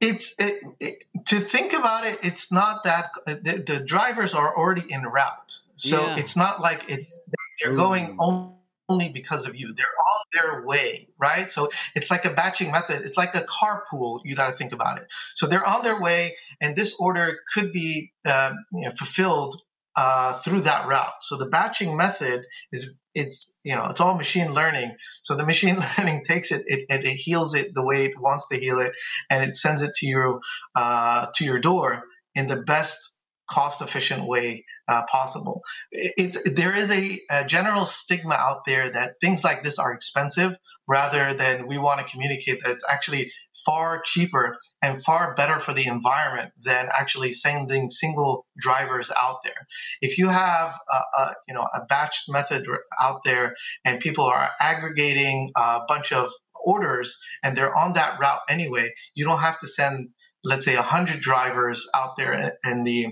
[0.00, 2.18] It's it, it, to think about it.
[2.22, 6.16] It's not that the, the drivers are already in route, so Yeah.
[6.16, 7.20] it's not like it's
[7.62, 8.55] they're going only
[8.88, 9.74] because of you.
[9.74, 11.50] They're on their way, right?
[11.50, 13.02] So it's like a batching method.
[13.02, 14.20] It's like a carpool.
[14.24, 15.08] You got to think about it.
[15.34, 19.56] So they're on their way, and this order could be uh, you know, fulfilled
[19.96, 21.14] uh, through that route.
[21.20, 24.94] So the batching method is it's you know it's all machine learning.
[25.22, 28.48] So the machine learning takes it, it and it heals it the way it wants
[28.48, 28.92] to heal it,
[29.30, 30.40] and it sends it to you
[30.76, 32.04] uh, to your door
[32.36, 33.15] in the best
[33.48, 35.62] cost efficient way uh, possible.
[35.90, 39.92] It, it, there is a, a general stigma out there that things like this are
[39.92, 40.56] expensive
[40.88, 43.32] rather than we want to communicate that it's actually
[43.64, 49.66] far cheaper and far better for the environment than actually sending single drivers out there.
[50.00, 52.66] If you have a, a you know a batched method
[53.00, 53.54] out there
[53.84, 56.30] and people are aggregating a bunch of
[56.64, 60.10] orders and they're on that route anyway, you don't have to send
[60.44, 63.08] let's say 100 drivers out there in the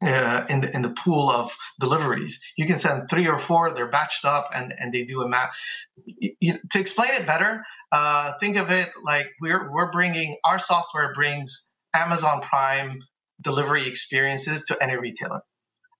[0.00, 2.40] uh, in the in the pool of deliveries.
[2.56, 3.72] You can send three or four.
[3.72, 5.52] They're batched up and and they do a map.
[6.70, 11.72] To explain it better, uh, think of it like we're we're bringing our software brings
[11.94, 13.00] Amazon Prime
[13.40, 15.40] delivery experiences to any retailer.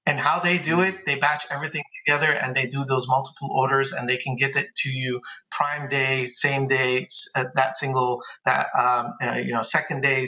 [0.07, 3.93] And how they do it, they batch everything together and they do those multiple orders
[3.93, 8.69] and they can get it to you prime day, same day, uh, that single, that
[8.79, 10.27] um, uh, you know second day,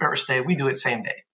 [0.00, 0.40] first day.
[0.40, 1.24] We do it same day.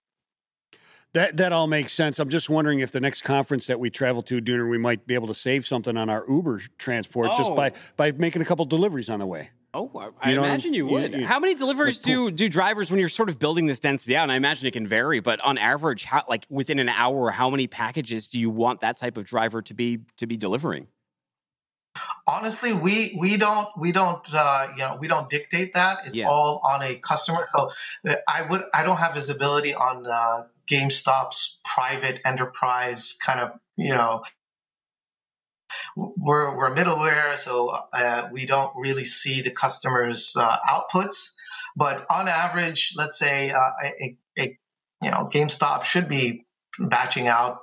[1.15, 2.19] That that all makes sense.
[2.19, 5.13] I'm just wondering if the next conference that we travel to, Dooner, we might be
[5.13, 7.73] able to save something on our Uber transport just by Oh.
[7.95, 9.49] by making a couple deliveries on the way.
[9.73, 11.13] Oh, I, I You know, imagine you you- would.
[11.13, 14.15] you- how many deliveries that's do do drivers when you're sort of building this density
[14.17, 14.23] out?
[14.23, 17.49] And I imagine it can vary, but on average, how like within an hour, how
[17.49, 20.87] many packages do you want that type of driver to be to be delivering?
[22.27, 26.27] honestly we we don't we don't uh, you know we don't dictate that it's Yeah.
[26.27, 27.71] all on a customer so
[28.09, 33.93] uh, i would i don't have visibility on uh, gamestop's private enterprise kind of you
[33.93, 34.23] know
[35.95, 41.33] we're we're middleware so uh, we don't really see the customers uh, outputs.
[41.75, 44.57] But on average let's say uh, a, a
[45.01, 46.45] you know gamestop should be
[46.79, 47.59] batching out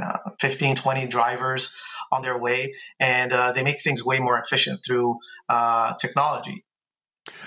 [0.00, 1.74] uh, 15 20 drivers
[2.10, 6.64] on their way and uh, they make things way more efficient through uh, technology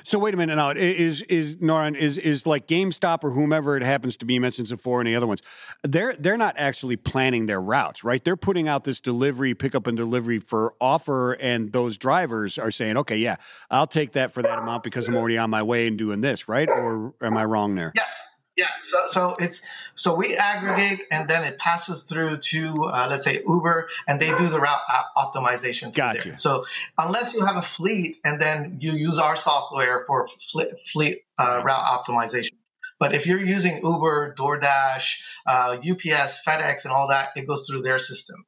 [0.04, 0.72] So wait a minute now.
[0.72, 4.68] Is is Nourhan is is like GameStop or whomever it happens to be you mentioned
[4.68, 5.42] Sephora and the other ones?
[5.84, 8.24] They're they're not actually planning their routes, right?
[8.24, 12.98] They're putting out this delivery, pickup and delivery for offer, and those drivers are saying,
[12.98, 13.36] okay, yeah,
[13.70, 16.48] I'll take that for that amount because I'm already on my way and doing this,
[16.48, 16.70] right?
[16.70, 17.92] Or am I wrong there?
[17.96, 19.62] yes yeah so so it's
[19.96, 24.36] so we aggregate and then it passes through to uh, let's say uber and they
[24.36, 26.30] do the route op- optimization through Gotcha.
[26.30, 26.38] there.
[26.38, 26.66] so
[26.98, 31.62] unless you have a fleet and then you use our software for fleet, fleet uh,
[31.66, 32.52] route optimization
[33.00, 37.82] but if you're using uber doordash uh, ups fedex and all that it goes through
[37.82, 38.46] their system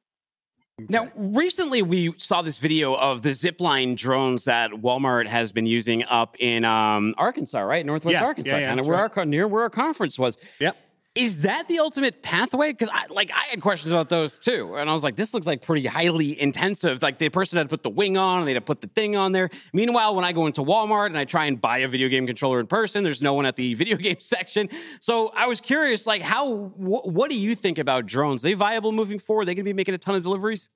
[0.88, 6.04] Now, recently we saw this video of the zipline drones that Walmart has been using
[6.04, 7.84] up in um, Arkansas, right?
[7.84, 9.18] Northwest Yeah, Arkansas, yeah, yeah, kind of where right.
[9.18, 10.38] our near where our conference was.
[10.60, 10.76] Yep.
[11.18, 12.70] Is that the ultimate pathway?
[12.70, 15.48] Because I like I had questions about those too, and I was like, this looks
[15.48, 17.02] like pretty highly intensive.
[17.02, 18.86] Like the person had to put the wing on, and they had to put the
[18.86, 19.50] thing on there.
[19.72, 22.60] Meanwhile, when I go into Walmart and I try and buy a video game controller
[22.60, 24.68] in person, there's no one at the video game section.
[25.00, 26.54] So I was curious, like, how?
[26.54, 28.44] Wh- what do you think about drones?
[28.44, 29.46] Are they viable moving forward?
[29.46, 30.70] They going to be making a ton of deliveries?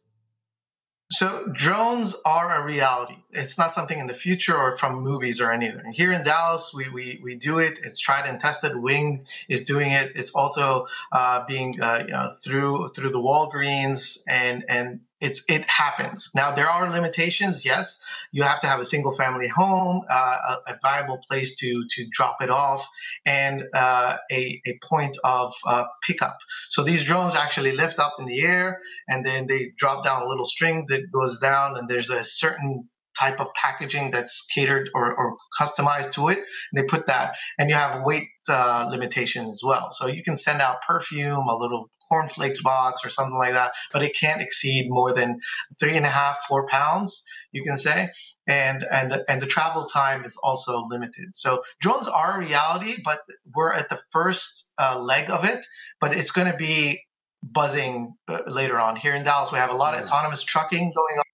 [1.13, 3.17] So drones are a reality.
[3.33, 5.93] It's not something in the future or from movies or anything.
[5.93, 7.81] Here in Dallas, we we, we do it.
[7.85, 8.75] It's tried and tested.
[8.75, 10.13] Wing is doing it.
[10.15, 15.69] It's also uh, being uh, you know through through the Walgreens and and it's it
[15.71, 16.31] happens.
[16.35, 17.65] Now there are limitations.
[17.65, 17.99] Yes,
[18.33, 22.07] you have to have a single family home, uh, a, a viable place to to
[22.11, 22.87] drop it off,
[23.25, 26.39] and uh, a a point of uh, pickup.
[26.71, 30.27] So these drones actually lift up in the air and then they drop down a
[30.27, 32.89] little string that goes down and there's a certain
[33.23, 37.71] type of packaging that's catered or, or customized to it and they put that and
[37.71, 41.91] you have weight uh, limitation as well so you can send out perfume a little
[42.09, 45.39] cornflakes box or something like that but it can't exceed more than
[45.79, 48.09] three and a half four pounds you can say
[48.49, 52.97] and and the, and the travel time is also limited so drones are a reality
[53.05, 53.21] but
[53.55, 55.65] we're at the first uh, leg of it
[56.01, 57.01] but it's going to be
[57.43, 58.97] buzzing uh, later on.
[58.97, 61.25] Here in Dallas, we have a lot of autonomous trucking going on.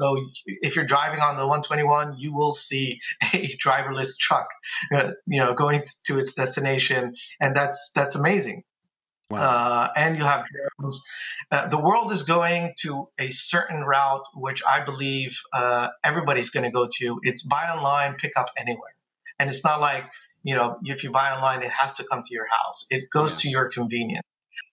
[0.00, 3.00] So if you're driving on the 121, you will see
[3.34, 4.48] a driverless truck,
[4.94, 8.64] uh, you know, going to its destination, and that's that's amazing.
[9.30, 9.38] Wow.
[9.38, 11.02] Uh, and you have drones.
[11.50, 16.64] Uh, the world is going to a certain route, which I believe uh, everybody's going
[16.64, 17.20] to go to.
[17.22, 18.94] It's buy online, pick up anywhere,
[19.38, 20.04] and it's not like
[20.42, 22.86] you know if you buy online, it has to come to your house.
[22.90, 24.22] It goes to your convenience.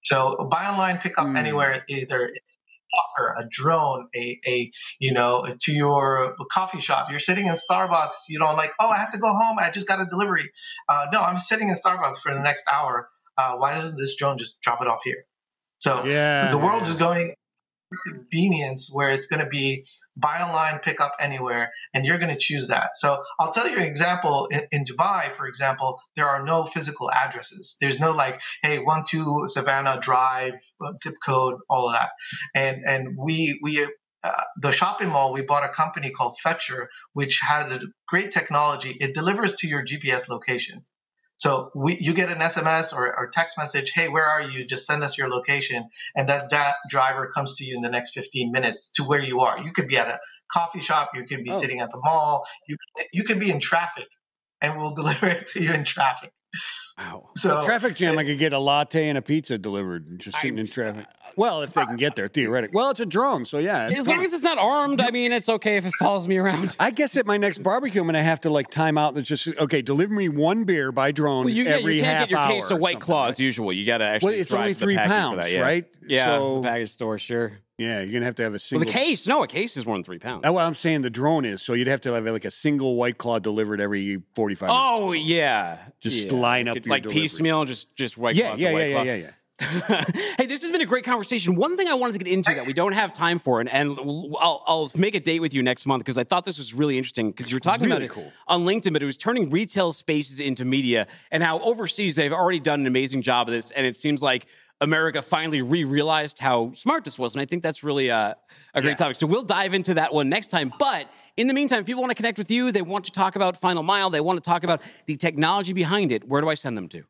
[0.04, 1.38] So buy online, pick up Hmm.
[1.38, 1.84] anywhere.
[1.88, 2.58] Either it's
[2.94, 7.10] walker, a drone, a, a you know to your coffee shop.
[7.10, 8.28] You're sitting in Starbucks.
[8.28, 8.72] You don't like.
[8.80, 9.58] Oh, I have to go home.
[9.60, 10.52] I just got a delivery.
[10.88, 13.10] Uh, no, I'm sitting in Starbucks for the next hour.
[13.38, 15.26] Uh, why doesn't this drone just drop it off here?
[15.80, 16.52] So yeah.
[16.52, 17.36] the world is going
[18.06, 22.40] convenience where it's going to be buy online pick up anywhere and you're going to
[22.40, 22.92] choose that.
[22.96, 27.10] So i'll tell you an example in, in dubai for example there are no physical
[27.12, 27.76] addresses.
[27.82, 32.10] There's no like hey one two savannah drive uh, zip code all of that.
[32.56, 33.88] And and we we
[34.22, 38.96] uh, the shopping mall we bought a company called Fetchr which had great technology.
[39.00, 40.86] It delivers to your gps location
[41.40, 44.66] so we, you get an SMS or, or text message, hey, where are you?
[44.66, 48.12] Just send us your location, and that that driver comes to you in the next
[48.12, 49.60] 15 minutes to where you are.
[49.60, 50.20] You could be at a
[50.52, 51.60] coffee shop, you could be Oh.
[51.60, 52.76] sitting at the mall, you
[53.14, 54.08] you could be in traffic,
[54.62, 56.32] and we'll deliver it to you in traffic.
[56.98, 57.30] Wow.
[57.38, 60.66] So traffic jam, I could get a latte and a pizza delivered just sitting in
[60.66, 61.06] uh, traffic.
[61.40, 62.76] Well, if they can get there, theoretically.
[62.76, 63.86] Well, it's a drone, so yeah.
[63.86, 66.76] As long as it's not armed, I mean, it's okay if it follows me around.
[66.80, 69.26] I guess at my next barbecue, I'm going to have to like time out and
[69.26, 72.28] just okay, deliver me one beer by drone Well, you, yeah, every you can't half
[72.28, 73.72] get your hour case of White Claw as usual.
[73.72, 74.32] You got to actually.
[74.34, 75.62] Well, it's drive only three pounds, that, yeah.
[75.62, 75.86] right?
[76.06, 77.54] Yeah, So- the package store, sure.
[77.78, 78.86] Yeah, you're going to have to have a Well, single.
[78.86, 80.40] the case, no, a case is more than three pounds.
[80.40, 81.02] Oh, That's what I'm saying.
[81.04, 84.22] The drone is so you'd have to have like a single White Claw delivered every
[84.36, 84.78] 45 minutes.
[84.86, 86.34] Oh yeah, Just yeah.
[86.34, 87.32] line up Like, your like deliveries.
[87.32, 89.04] piecemeal, just just white yeah, claw to yeah, white yeah, claw.
[89.04, 89.30] yeah, yeah, yeah.
[90.38, 91.56] hey, this has been a great conversation.
[91.56, 93.98] One thing I wanted to get into that we don't have time for, and, and
[94.00, 96.98] I'll, I'll make a date with you next month because I thought this was really
[96.98, 99.92] interesting because you were talking Really about it on LinkedIn, but it was turning retail
[99.92, 103.72] spaces into media and how overseas they've already done an amazing job of this.
[103.72, 104.48] And it seems like
[104.82, 107.36] America finally re realized how smart this was.
[107.36, 108.36] And I think that's really uh,
[108.74, 108.96] a great Yeah.
[108.96, 109.18] topic.
[109.18, 110.72] So we'll dive into that one next time.
[110.80, 113.36] But in the meantime, if people want to connect with you, they want to talk
[113.36, 116.56] about Final Mile, they want to talk about the technology behind it, where do I
[116.56, 117.04] send them to?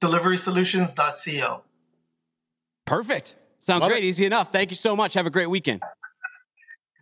[0.00, 1.62] Deliverysolutions.co.
[2.86, 3.36] Perfect.
[3.60, 4.04] Sounds Love great.
[4.04, 4.06] it.
[4.06, 4.52] Easy enough.
[4.52, 5.14] Thank you so much.
[5.14, 5.82] Have a great weekend.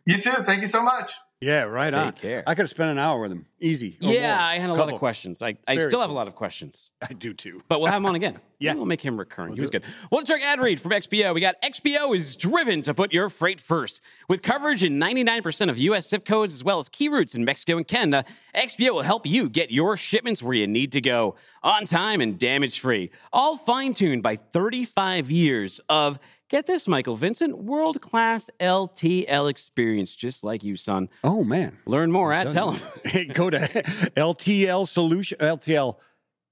[0.05, 0.33] You too.
[0.33, 1.13] Thank you so much.
[1.41, 2.13] Yeah, right on.
[2.15, 2.43] care.
[2.47, 3.45] I could have spent an hour with him.
[3.61, 3.99] Easy.
[4.03, 4.39] Oh, yeah, more.
[4.39, 5.43] I had a lot of questions.
[5.43, 7.63] I, I Very still have a lot of questions, I do too.
[7.69, 8.39] but we'll have him on again.
[8.59, 8.75] Yeah.
[8.75, 9.53] We'll make him recurring.
[9.53, 9.83] he We'll was good.
[10.11, 11.35] Well, let's ad read from XPO.
[11.35, 14.01] We got XPO is driven to put your freight first.
[14.31, 16.09] With coverage in 99% of U.S.
[16.09, 19.51] zip codes as well as key routes in Mexico and Canada, XPO will help you
[19.51, 23.11] get your shipments where you need to go on time and damage free.
[23.31, 30.15] All fine tuned by 35 years of, get this, Michael Vincent, world class LTL experience,
[30.15, 31.09] just like you, son.
[31.25, 31.79] Oh man.
[31.87, 33.29] Learn more at tell him.
[33.33, 35.97] Go to LTL solution LTL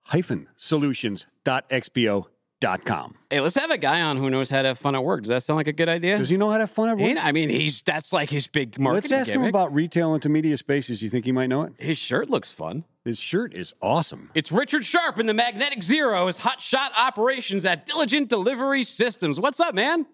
[0.03, 3.15] hyphen solutions.xpo.com.
[3.31, 5.23] Hey, let's have a guy on who knows how to have fun at work.
[5.23, 6.17] Does that sound like a good idea?
[6.19, 7.09] Does he know how to have fun at work?
[7.11, 9.11] He- I mean, he's that's like his big marketing.
[9.17, 11.03] Let's ask him about retail into media spaces.
[11.03, 11.73] You think he might know it?
[11.79, 12.85] his shirt looks fun.
[13.05, 14.31] His shirt is awesome.
[14.35, 16.05] It's Richard Sharp in the Magnetic Zero.
[16.21, 19.39] Zero's hot shot operations at Diligent Delivery Systems.
[19.39, 20.07] What's up, man?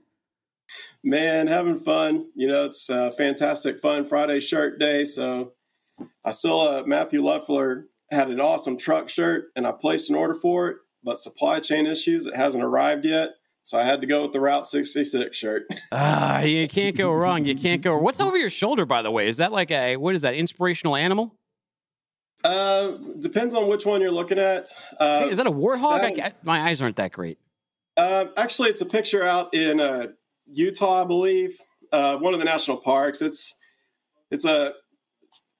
[1.05, 2.31] Man, having fun.
[2.35, 5.05] You know, it's uh, fantastic fun Friday shirt day.
[5.05, 5.53] So
[6.24, 10.35] I still, uh, Matthew Luffler had an awesome truck shirt and I placed an order
[10.35, 13.31] for it, but supply chain issues, it hasn't arrived yet.
[13.62, 15.62] So I had to go with the Route 66 shirt.
[15.92, 17.44] Ah, you can't go wrong.
[17.44, 17.96] You can't go.
[17.98, 19.29] What's over your shoulder, by the way?
[19.29, 20.35] Is that like a what is that?
[20.35, 21.37] Inspirational animal?
[22.44, 24.68] Uh, depends on which one you're looking at.
[24.98, 26.00] Uh, Hey, is that a warthog?
[26.00, 27.38] that I, I- my eyes aren't that great.
[27.96, 30.07] Uh, actually, it's a picture out in uh,
[30.46, 31.59] Utah, I believe,
[31.92, 33.20] uh, one of the national parks.
[33.20, 33.55] It's
[34.31, 34.72] it's a it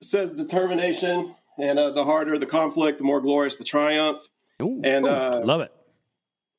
[0.05, 4.19] says determination, and uh, the harder the conflict, the more glorious the triumph.
[4.63, 5.15] Ooh, And cool.
[5.15, 5.73] uh, Love it.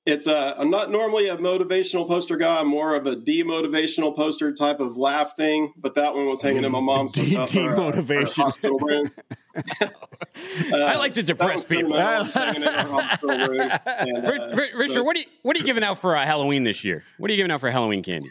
[0.06, 2.60] It's a I'm not normally a motivational poster guy.
[2.60, 5.74] I'm more of a demotivational poster type of laugh thing.
[5.78, 8.36] But that one was hanging in my mom's De- hotel- or, uh, her demotivation.
[8.44, 9.12] hospital room.
[10.74, 12.04] I like to depress was sitting in people.
[12.04, 13.72] mom's in her room.
[13.86, 16.26] And, Ri- uh, Richard, so- what are you what are you giving out for uh,
[16.26, 17.04] Halloween this year?
[17.18, 18.30] What are you giving out for Halloween candy?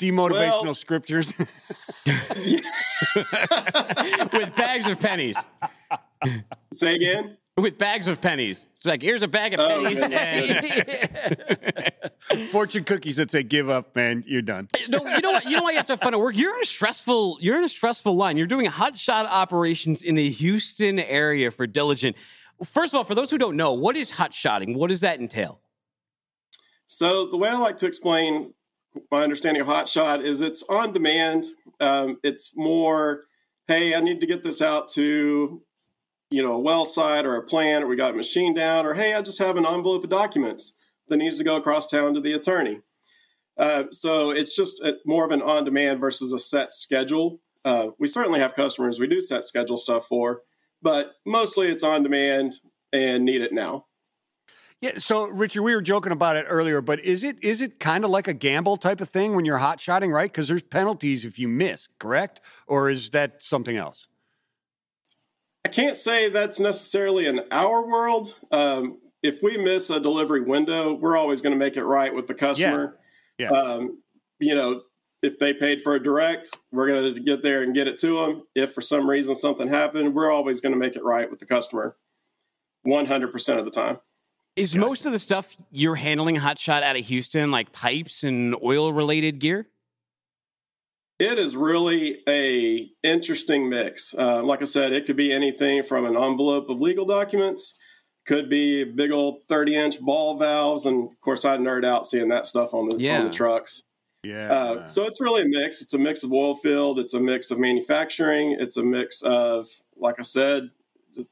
[0.00, 1.32] Demotivational Well- scriptures.
[4.32, 5.36] With bags of pennies.
[6.72, 7.36] Say again.
[7.58, 8.64] With bags of pennies.
[8.78, 10.00] It's like here's a bag of Oh, pennies.
[10.00, 10.64] goodness,
[12.30, 14.24] and- Fortune cookies that say give up, man.
[14.26, 14.68] You're done.
[14.88, 15.44] no, you know what?
[15.44, 16.34] You know why you have to have fun at work.
[16.36, 17.36] You're in a stressful.
[17.42, 18.38] You're in a stressful line.
[18.38, 22.16] You're doing hot shot operations in the Houston area for Diligent.
[22.64, 24.78] First of all, for those who don't know, what is hot shotting?
[24.78, 25.60] What does that entail?
[26.86, 28.54] So the way I like to explain
[29.10, 31.46] my understanding of Hotshot is it's on demand.
[31.80, 33.24] Um, it's more,
[33.66, 35.62] hey, I need to get this out to,
[36.32, 38.94] you know, a well site or a plant, or we got a machine down, or
[38.94, 40.72] hey, I just have an envelope of documents
[41.08, 42.80] that needs to go across town to the attorney.
[43.56, 47.40] Uh, so it's just a, more of an on demand versus a set schedule.
[47.64, 50.40] Uh, we certainly have customers we do set schedule stuff for,
[50.80, 52.54] but mostly it's on demand
[52.92, 53.86] and need it now.
[54.80, 54.98] Yeah.
[54.98, 58.10] So, Richard, we were joking about it earlier, but is it is it kind of
[58.10, 60.30] like a gamble type of thing when you're hot shotting, right?
[60.30, 62.40] Because there's penalties if you miss, correct?
[62.66, 64.08] Or is that something else?
[65.64, 68.38] I can't say that's necessarily in our world.
[68.50, 72.26] Um, if we miss a delivery window, we're always going to make it right with
[72.26, 72.98] the customer.
[73.38, 73.50] Yeah.
[73.50, 74.02] Um,
[74.40, 74.82] you know,
[75.22, 78.20] if they paid for a direct, we're going to get there and get it to
[78.20, 78.42] them.
[78.56, 81.46] If for some reason something happened, we're always going to make it right with the
[81.46, 81.96] customer
[82.86, 83.98] 100% of the time.
[84.56, 88.54] Is most of the stuff you're handling hot shot out of Houston like pipes and
[88.62, 89.68] oil related gear?
[91.22, 94.12] It is really a interesting mix.
[94.12, 97.78] Uh, like I said, it could be anything from an envelope of legal documents,
[98.26, 102.28] could be big old thirty inch ball valves, and of course I nerd out seeing
[102.30, 103.20] that stuff on the Yeah.
[103.20, 103.82] on the trucks.
[104.24, 104.52] Yeah.
[104.52, 105.80] Uh, so it's really a mix.
[105.80, 106.98] It's a mix of oil field.
[106.98, 108.56] It's a mix of manufacturing.
[108.58, 110.70] It's a mix of, like I said,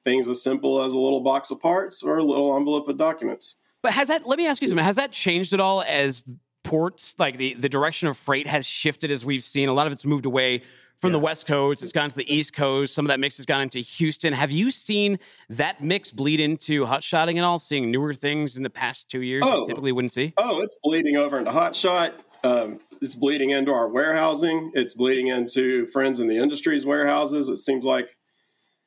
[0.05, 3.57] things as simple as a little box of parts or a little envelope of documents.
[3.83, 4.25] But has that?
[4.25, 4.85] Let me ask you something.
[4.85, 6.23] Has that changed at all as
[6.71, 9.69] ports, like the the direction of freight, has shifted as we've seen?
[9.69, 10.63] A lot of it's moved away
[10.99, 11.83] from the West Coast.
[11.83, 12.95] It's gone to the East Coast.
[12.95, 14.33] Some of that mix has gone into Houston.
[14.33, 15.19] Have you seen
[15.49, 17.59] that mix bleed into hot shotting at all?
[17.59, 19.67] Seeing newer things in the past two years you Oh.
[19.67, 20.33] typically wouldn't see.
[20.37, 22.15] Oh, it's bleeding over into hot shot.
[22.45, 24.71] Um, it's bleeding into our warehousing.
[24.75, 27.49] It's bleeding into friends in the industry's warehouses.
[27.49, 28.17] It seems like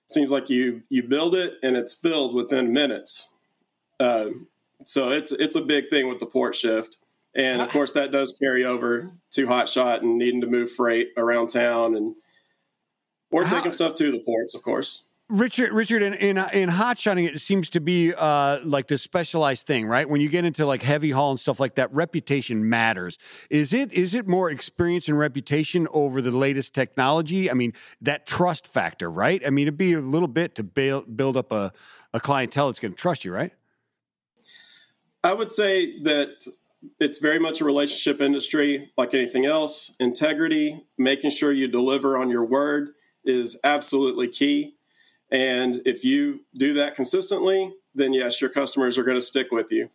[0.08, 3.30] seems like you you build it and it's filled within minutes.
[4.00, 4.48] Um,
[4.86, 7.00] so it's it's a big thing with the port shift,
[7.36, 11.10] and of course that does carry over to hot shot and needing to move freight
[11.18, 12.16] around town and
[13.32, 15.04] or How- taking stuff to the ports, of course.
[15.30, 19.66] Richard, Richard, in in, in hot shotting, it seems to be uh, like this specialized
[19.66, 20.08] thing, right?
[20.08, 23.18] When you get into like heavy haul and stuff like that, reputation matters.
[23.50, 27.50] Is it is it more experience and reputation over the latest technology?
[27.50, 29.42] I mean, that trust factor, right?
[29.48, 31.72] I mean, it'd be a little bit to build build up a,
[32.14, 33.54] a clientele that's going to trust you, right?
[35.24, 36.46] I would say that
[37.00, 39.92] it's very much a relationship industry, like anything else.
[40.00, 42.90] Integrity, making sure you deliver on your word
[43.24, 44.76] is absolutely key.
[45.32, 49.72] And if you do that consistently, then yes, your customers are going to stick with
[49.72, 49.90] you.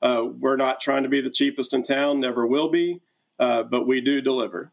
[0.00, 3.00] Uh, we're not trying to be the cheapest in town, never will be,
[3.38, 4.72] uh, but we do deliver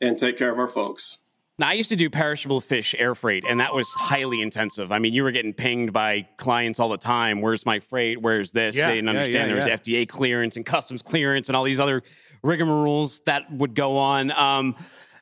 [0.00, 1.18] and take care of our folks.
[1.56, 4.90] Now, I used to do perishable fish air freight, and that was highly intensive.
[4.90, 7.40] I mean, you were getting pinged by clients all the time.
[7.40, 8.20] Where's my freight?
[8.20, 8.74] Where's this?
[8.74, 11.62] Yeah, they didn't yeah, understand yeah, there was FDA clearance and customs clearance and all
[11.62, 12.02] these other
[12.42, 14.32] rigmaroles that would go on.
[14.32, 14.74] Um,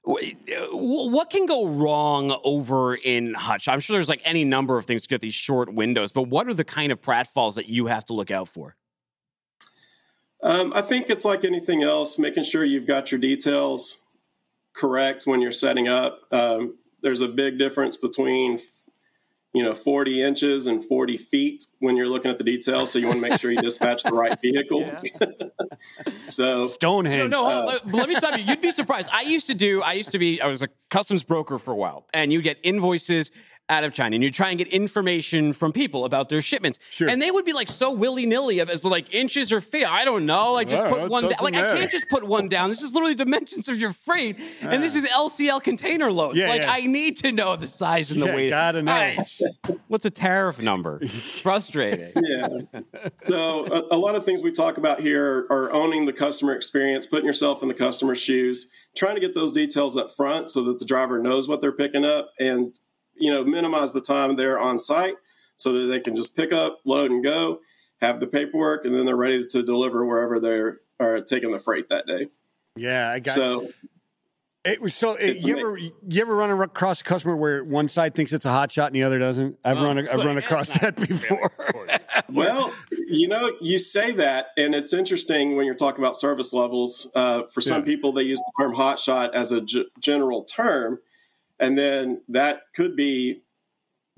[0.05, 3.69] what can go wrong over in Hutch?
[3.69, 6.49] I'm sure there's like any number of things to get these short windows, but what
[6.49, 8.75] are the kind of pratfalls that you have to look out for?
[10.43, 13.99] Um, I think it's like anything else, making sure you've got your details
[14.75, 16.21] correct when you're setting up.
[16.31, 18.61] Um, there's a big difference between,
[19.53, 22.93] you know, 40 inches and 40 feet when you're looking at the details.
[22.93, 24.91] So you want to make sure you dispatch the right vehicle.
[26.29, 27.31] so Stonehenge.
[27.31, 27.69] No, no.
[27.69, 28.45] Uh, let me stop you.
[28.45, 29.09] You'd be surprised.
[29.13, 29.83] I used to do.
[29.83, 30.41] I used to be.
[30.41, 33.31] I was a customs broker for a while, and you get invoices
[33.73, 37.09] out of China, and you try and get information from people about their shipments, Sure.
[37.09, 39.87] and they would be like so willy nilly as like inches or feet.
[39.91, 40.57] I don't know.
[40.57, 41.31] I just Yeah, put one down.
[41.33, 42.69] doesn't Like I can't just put one down.
[42.71, 44.99] This is literally dimensions of your freight, and this ah.
[44.99, 46.37] is LCL container loads.
[46.39, 46.73] Yeah, like yeah.
[46.73, 48.51] I need to know the size and the Yeah, weight.
[48.51, 48.93] gotta know.
[48.93, 49.17] Ay,
[49.89, 51.01] What's a tariff number?
[51.43, 52.13] Frustrating.
[52.17, 52.49] yeah.
[53.17, 57.07] So a, a lot of things we talk about here are owning the customer experience,
[57.07, 60.79] putting yourself in the customer's shoes, trying to get those details up front so that
[60.79, 62.79] the driver knows what they're picking up, and
[63.23, 65.15] you know minimize the time they're on site
[65.57, 67.61] so that they can just pick up, load, and go,
[68.01, 71.89] have the paperwork, and then they're ready to deliver wherever they're are taking the freight
[71.89, 72.27] that day.
[72.77, 73.69] Yeah, I got So
[74.65, 75.15] It was so.
[75.15, 78.45] It, you ama- ever you ever run across a customer where one side thinks it's
[78.45, 79.57] a hot shot and the other doesn't?
[79.65, 81.53] I've Well, run I've run across that before.
[81.59, 82.01] of.
[82.29, 82.73] Well,
[83.09, 87.07] you know, you say that, and it's interesting when you're talking about service levels.
[87.15, 87.85] Uh, for some Yeah.
[87.87, 91.01] people, they use the term hot shot as a g- general term,
[91.63, 93.43] and then that could be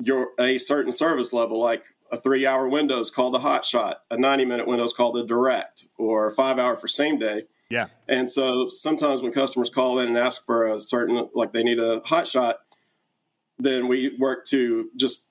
[0.03, 3.99] your a certain service level, like a three hour window is called a hot shot,
[4.11, 7.43] a 90 minute window is called a direct, or five hour for same day.
[7.71, 7.89] Yeah.
[8.09, 11.79] And so sometimes when customers call in and ask for a certain, like they need
[11.79, 12.61] a hot shot,
[13.59, 15.23] then we work to just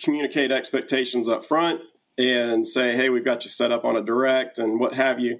[0.00, 1.80] communicate expectations up front
[2.18, 5.38] and say, hey, we've got you set up on a direct and what have you.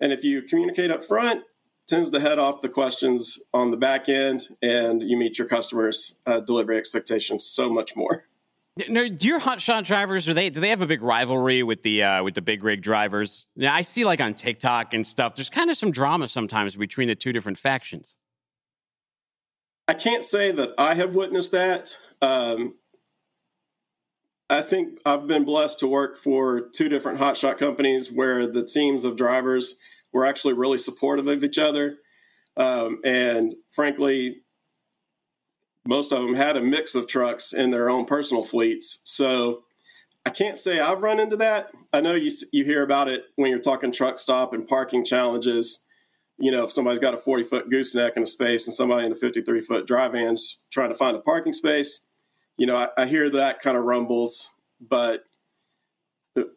[0.00, 1.44] And if you communicate up front,
[1.86, 6.16] tends to head off the questions on the back end and you meet your customers'
[6.26, 8.24] uh, delivery expectations so much more.
[8.90, 12.02] No, do your hotshot drivers do they do they have a big rivalry with the
[12.02, 13.48] uh, with the big rig drivers?
[13.56, 15.34] Yeah, I see like on TikTok and stuff.
[15.34, 18.16] There's kind of some drama sometimes between the two different factions.
[19.88, 21.96] I can't say that I have witnessed that.
[22.20, 22.74] Um,
[24.50, 29.04] I think I've been blessed to work for two different hotshot companies where the teams
[29.04, 29.76] of drivers
[30.16, 31.98] were actually really supportive of each other.
[32.56, 34.38] Um, and frankly,
[35.86, 39.00] most of them had a mix of trucks in their own personal fleets.
[39.04, 39.62] So
[40.24, 41.70] I can't say I've run into that.
[41.92, 45.80] I know you, you hear about it when you're talking truck stop and parking challenges
[46.38, 49.12] you know, if somebody's got a 40 foot gooseneck in a space and somebody in
[49.12, 52.00] a 53 foot dry van's trying to find a parking space,
[52.56, 55.24] you know, I, I hear that kind of rumbles, but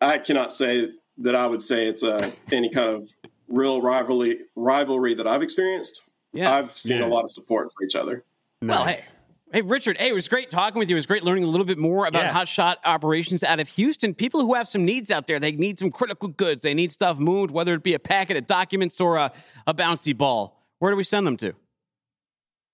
[0.01, 0.89] I cannot say
[1.19, 3.09] that I would say it's a, any kind of
[3.49, 6.03] real rivalry rivalry that I've experienced.
[6.33, 6.53] Yeah.
[6.55, 7.05] I've seen Yeah.
[7.05, 8.23] a lot of support for each other.
[8.61, 9.03] Well, hey,
[9.51, 9.97] hey, Richard.
[9.97, 10.95] Hey, it was great talking with you.
[10.95, 12.33] It was great learning a little bit more about Yeah.
[12.33, 14.13] hotshot operations out of Houston.
[14.13, 16.61] People who have some needs out there, they need some critical goods.
[16.61, 19.31] They need stuff moved, whether it be a packet of documents or a,
[19.65, 20.63] a bouncy ball.
[20.79, 21.53] Where do we send them to?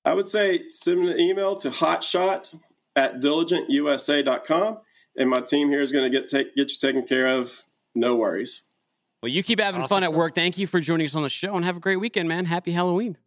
[0.03, 2.55] I would say send an email to hotshot
[2.95, 4.80] at diligentusa.com
[5.17, 7.63] and my team here is going to get take, get you taken care of.
[7.95, 8.63] No worries.
[9.26, 10.17] Well, you keep having Awesome fun at stuff.
[10.19, 10.36] work.
[10.36, 12.45] Thank you for joining us on the show, and have a great weekend, man.
[12.45, 13.17] Happy Halloween.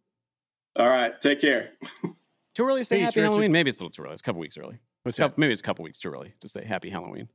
[0.77, 1.19] All right.
[1.19, 1.71] Take care.
[2.55, 3.31] Too early to say Peace, Happy Richard.
[3.31, 3.51] Halloween?
[3.51, 4.13] Maybe it's a little too early.
[4.13, 4.79] It's a couple weeks early.
[5.03, 7.27] What's Couple- maybe it's a couple weeks too early to say Happy Halloween.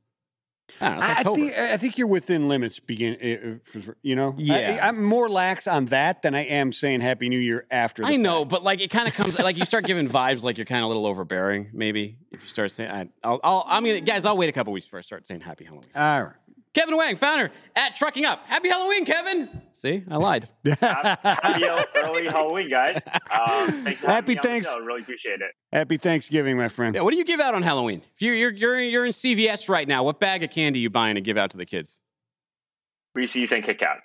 [0.81, 1.05] I don't know.
[1.05, 2.79] I, I think I think you're within limits.
[2.79, 4.33] Begin, eh, eh, for- for- you know.
[4.35, 4.79] Yeah.
[4.81, 8.01] I, am more lax on that than I am saying Happy New Year after.
[8.01, 8.49] The I know, fact.
[8.49, 10.85] but like it kind of comes like you start giving vibes like you're kind of
[10.85, 11.69] a little overbearing.
[11.71, 14.73] Maybe if you start saying, I, I'll, I'll, I'm gonna guys, I'll wait a couple
[14.73, 15.89] weeks before I start saying Happy Halloween.
[15.95, 16.33] All right.
[16.75, 18.45] Kevin Huang, founder at Trucking Up.
[18.45, 19.61] Happy Halloween, Kevin.
[19.73, 20.47] See, I lied.
[20.81, 21.65] Happy
[21.95, 23.01] early Halloween, guys.
[23.31, 24.79] Um, thanks for Happy me thanks- show.
[24.79, 25.51] Really appreciate it.
[25.71, 26.93] Happy Thanksgiving, my friend.
[26.95, 28.01] Yeah, what do you give out on Halloween?
[28.15, 31.15] If you're you're you're, you're in CVS right now, what bag of candy you buying
[31.15, 31.97] to give out to the kids?
[33.15, 33.99] Reese's and Kit Kat.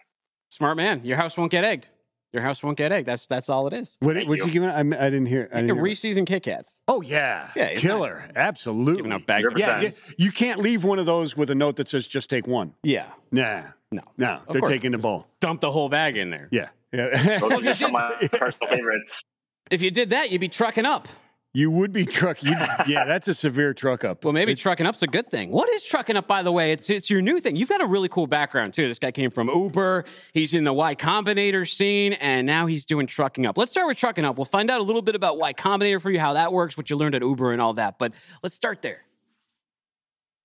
[0.51, 1.05] Smart man.
[1.05, 1.89] Your house won't get egged.
[2.33, 3.09] Your house won't get egged.
[3.09, 3.97] That's that's all it is.
[4.01, 4.51] What Thank what you you.
[4.53, 4.69] giving?
[4.69, 5.49] I, I didn't hear.
[5.53, 5.83] I didn't hear.
[5.83, 6.79] Reese's and Kit Kats.
[6.87, 8.97] Oh yeah, Yeah, it's killer, absolutely.
[8.97, 9.47] Giving out bags.
[9.49, 9.59] of- 100%.
[9.59, 12.47] Yeah, yeah, you can't leave one of those with a note that says "just take
[12.47, 13.07] one." Yeah.
[13.33, 14.03] Nah, No.
[14.17, 14.71] no, Of they're course.
[14.71, 15.27] taking the bowl.
[15.41, 16.49] Dump the whole bag in there.
[16.53, 17.39] Yeah, yeah.
[17.41, 19.23] Those are just some of my personal favorites.
[19.71, 21.09] If you did that, you'd be trucking up.
[21.53, 22.55] You would be trucking.
[22.87, 24.25] Yeah, that's a severe truck up.
[24.25, 25.51] Well, maybe trucking up's a good thing.
[25.51, 26.73] What is trucking up, by the way?
[26.73, 27.57] It's it's your new thing.
[27.57, 28.89] You've got a really cool background too.
[28.89, 30.05] This guy came from Uber.
[30.33, 33.59] He's in the Y Combinator scene, and now he's doing trucking up.
[33.59, 34.37] Let's start with trucking up.
[34.37, 36.91] We'll find out a little bit about Y Combinator for you, how that works, what
[36.91, 37.99] you learned at Uber, and all that.
[37.99, 39.03] But let's start there.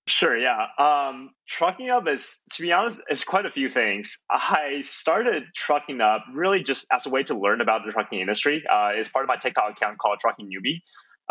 [0.08, 0.68] Sure, yeah.
[0.78, 4.20] Um, trucking up is, to be honest, is quite a few things.
[4.30, 8.64] I started trucking up really just as a way to learn about the trucking industry.
[8.72, 10.82] Uh, it's part of my TikTok account called Trucking Newbie.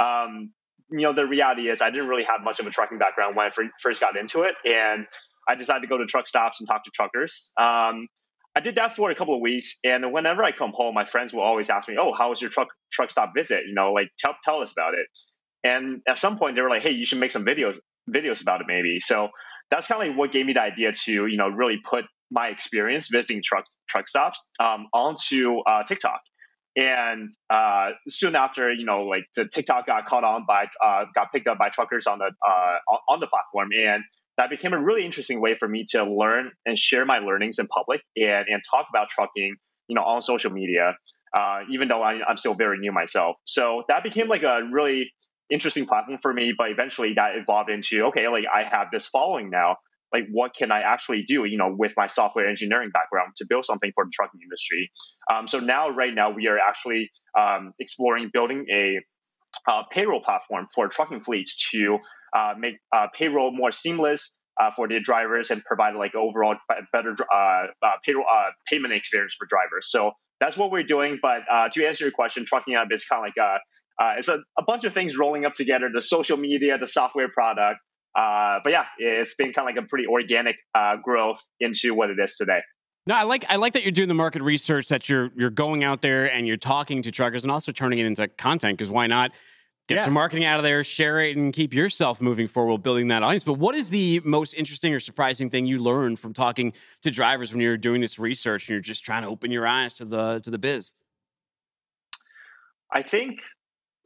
[0.04, 0.50] Um,
[0.90, 3.46] you know, the reality is I didn't really have much of a trucking background when
[3.46, 3.50] I
[3.80, 5.06] first got into it, and
[5.48, 7.52] I decided to go to truck stops and talk to truckers.
[7.56, 8.08] Um,
[8.56, 11.32] I did that for a couple of weeks, and whenever I come home, my friends
[11.32, 13.66] will always ask me, "Oh, how was your truck truck stop visit?
[13.66, 15.06] You know, like tell tell us about it."
[15.64, 17.78] And at some point, they were like, "Hey, you should make some videos
[18.10, 19.28] videos about it, maybe." So
[19.70, 22.48] that's kind of like what gave me the idea to you know really put my
[22.48, 26.20] experience visiting truck truck stops um, onto uh, TikTok.
[26.76, 31.30] And uh, soon after, you know, like the TikTok got caught on by, uh, got
[31.32, 32.76] picked up by truckers on the uh,
[33.08, 34.02] on- the platform, and
[34.36, 37.68] that became a really interesting way for me to learn and share my learnings in
[37.68, 39.54] public and and talk about trucking,
[39.86, 40.96] you know, on social media.
[41.36, 45.12] Uh, even though I, I'm still very new myself, so that became like a really
[45.50, 46.54] interesting platform for me.
[46.56, 49.76] But eventually, that evolved into okay, like I have this following now.
[50.12, 53.64] Like, what can I actually do, you know, with my software engineering background to build
[53.64, 54.92] something for the trucking industry?
[55.32, 59.00] Um, so now, right now, we are actually um, exploring building a
[59.68, 61.98] uh, payroll platform for trucking fleets to
[62.36, 66.54] uh, make uh, payroll more seamless uh, for their drivers and provide like overall
[66.92, 67.36] better uh,
[67.82, 68.24] uh, payroll
[68.68, 69.90] payment experience for drivers.
[69.90, 71.18] So that's what we're doing.
[71.20, 71.42] But
[71.72, 73.58] to answer your question, trucking up is kind of like a
[74.00, 77.28] uh, it's a, a bunch of things rolling up together: the social media, the software
[77.28, 77.80] product.
[78.16, 82.10] Uh, but yeah, it's been kind of like a pretty organic uh, growth into what
[82.10, 82.60] it is today.
[83.06, 85.84] No, I like I like that you're doing the market research, that you're you're going
[85.84, 88.78] out there and you're talking to truckers and also turning it into content.
[88.78, 89.32] Because why not
[89.88, 90.04] get Yeah.
[90.06, 93.44] some marketing out of there, share it, and keep yourself moving forward, building that audience.
[93.44, 96.72] But what is the most interesting or surprising thing you learned from talking
[97.02, 99.92] to drivers when you're doing this research and you're just trying to open your eyes
[99.94, 100.94] to the to the biz?
[102.90, 103.40] I think,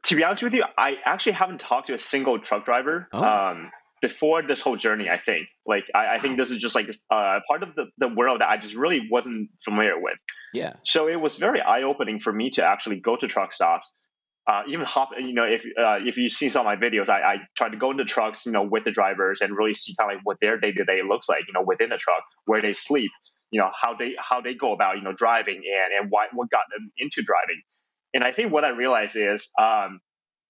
[0.05, 3.23] to be honest with you, I actually haven't talked to a single truck driver Oh.
[3.23, 3.71] um,
[4.01, 5.09] before this whole journey.
[5.09, 8.07] I think, like, I, I think this is just like uh, part of the, the
[8.07, 10.17] world that I just really wasn't familiar with.
[10.53, 10.73] Yeah.
[10.83, 13.93] So it was very eye opening for me to actually go to truck stops.
[14.49, 17.21] Uh, even hop, you know, if uh, if you've seen some of my videos, I,
[17.21, 20.09] I try to go into trucks, you know, with the drivers and really see kind
[20.11, 22.59] of like what their day to day looks like, you know, within the truck, where
[22.59, 23.11] they sleep,
[23.51, 26.49] you know, how they how they go about, you know, driving and and why what
[26.49, 27.61] got them into driving.
[28.13, 29.99] And I think what I realized is, um,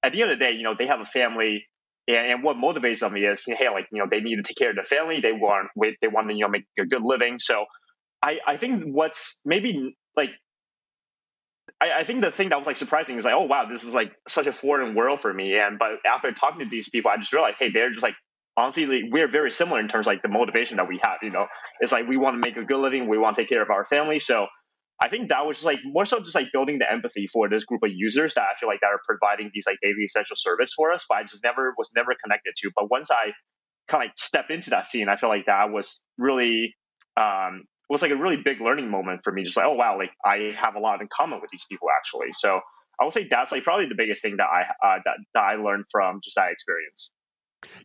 [0.01, 1.65] at the end of the day, you know, they have a family,
[2.07, 4.69] and, and what motivates them is, hey, like you know, they need to take care
[4.69, 5.19] of the family.
[5.19, 7.37] They want they want to you know make a good living.
[7.39, 7.65] So
[8.21, 10.31] I I think what's maybe like
[11.81, 13.93] I, I think the thing that was like surprising is like, oh wow, this is
[13.93, 15.57] like such a foreign world for me.
[15.57, 18.15] And but after talking to these people, I just realized, hey, they're just like
[18.57, 21.17] honestly, like, we're very similar in terms of like the motivation that we have.
[21.21, 21.47] You know,
[21.79, 23.69] it's like we want to make a good living, we want to take care of
[23.69, 24.19] our family.
[24.19, 24.47] So
[25.01, 27.63] I think that was just like more so just like building the empathy for this
[27.63, 30.73] group of users that I feel like that are providing these like daily essential service
[30.75, 31.05] for us.
[31.07, 32.71] But I just never was never connected to.
[32.75, 33.31] But once I
[33.87, 36.75] kind of like stepped into that scene, I feel like that was really
[37.15, 39.43] um, was like a really big learning moment for me.
[39.43, 42.33] Just like, oh wow, like I have a lot in common with these people actually.
[42.33, 42.59] So
[42.99, 45.55] I would say that's like probably the biggest thing that I uh, that, that I
[45.55, 47.09] learned from just that experience.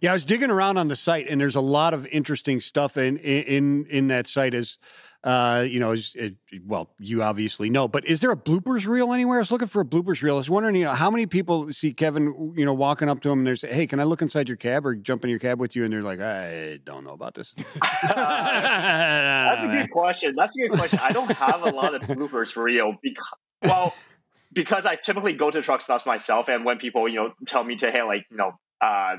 [0.01, 2.97] Yeah, I was digging around on the site, and there's a lot of interesting stuff
[2.97, 4.55] in in in that site.
[4.55, 4.79] As
[5.25, 6.35] uh, you know, it,
[6.66, 9.39] well, you obviously know, but is there a bloopers reel anywhere?
[9.39, 10.35] I was looking for a bloopers reel.
[10.35, 13.31] I was wondering, you know, how many people see Kevin, you know, walking up to
[13.31, 15.39] him and they're saying, "Hey, can I look inside your cab or jump in your
[15.39, 20.35] cab with you?" And they're like, "I don't know about this." That's a good question.
[20.37, 21.01] That's a good question.
[21.03, 23.95] I don't have a lot of bloopers reel because well,
[24.53, 27.77] because I typically go to truck stops myself, and when people you know tell me
[27.77, 28.53] to hey like you know
[28.83, 29.16] uh,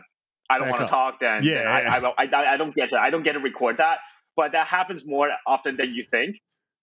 [0.49, 2.11] I don't want to talk, then, Yeah, then I, yeah.
[2.15, 3.97] I, I, I don't get to I don't get to record that.
[4.35, 6.41] But that happens more often than you think.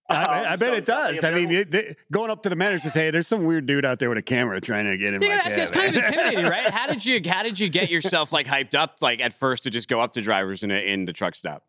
[0.09, 1.25] I, I- Um, I bet so it does.
[1.25, 3.45] I mean, available- it, they, going up to the manager and say, "Hey, there's some
[3.45, 5.89] weird dude out there with a camera trying to get in Yeah, my that's, kind
[5.97, 6.67] of intimidating, right?
[6.71, 9.71] How did you how did you get yourself like hyped up like at first to
[9.71, 11.63] just go up to drivers in a, in the truck stop?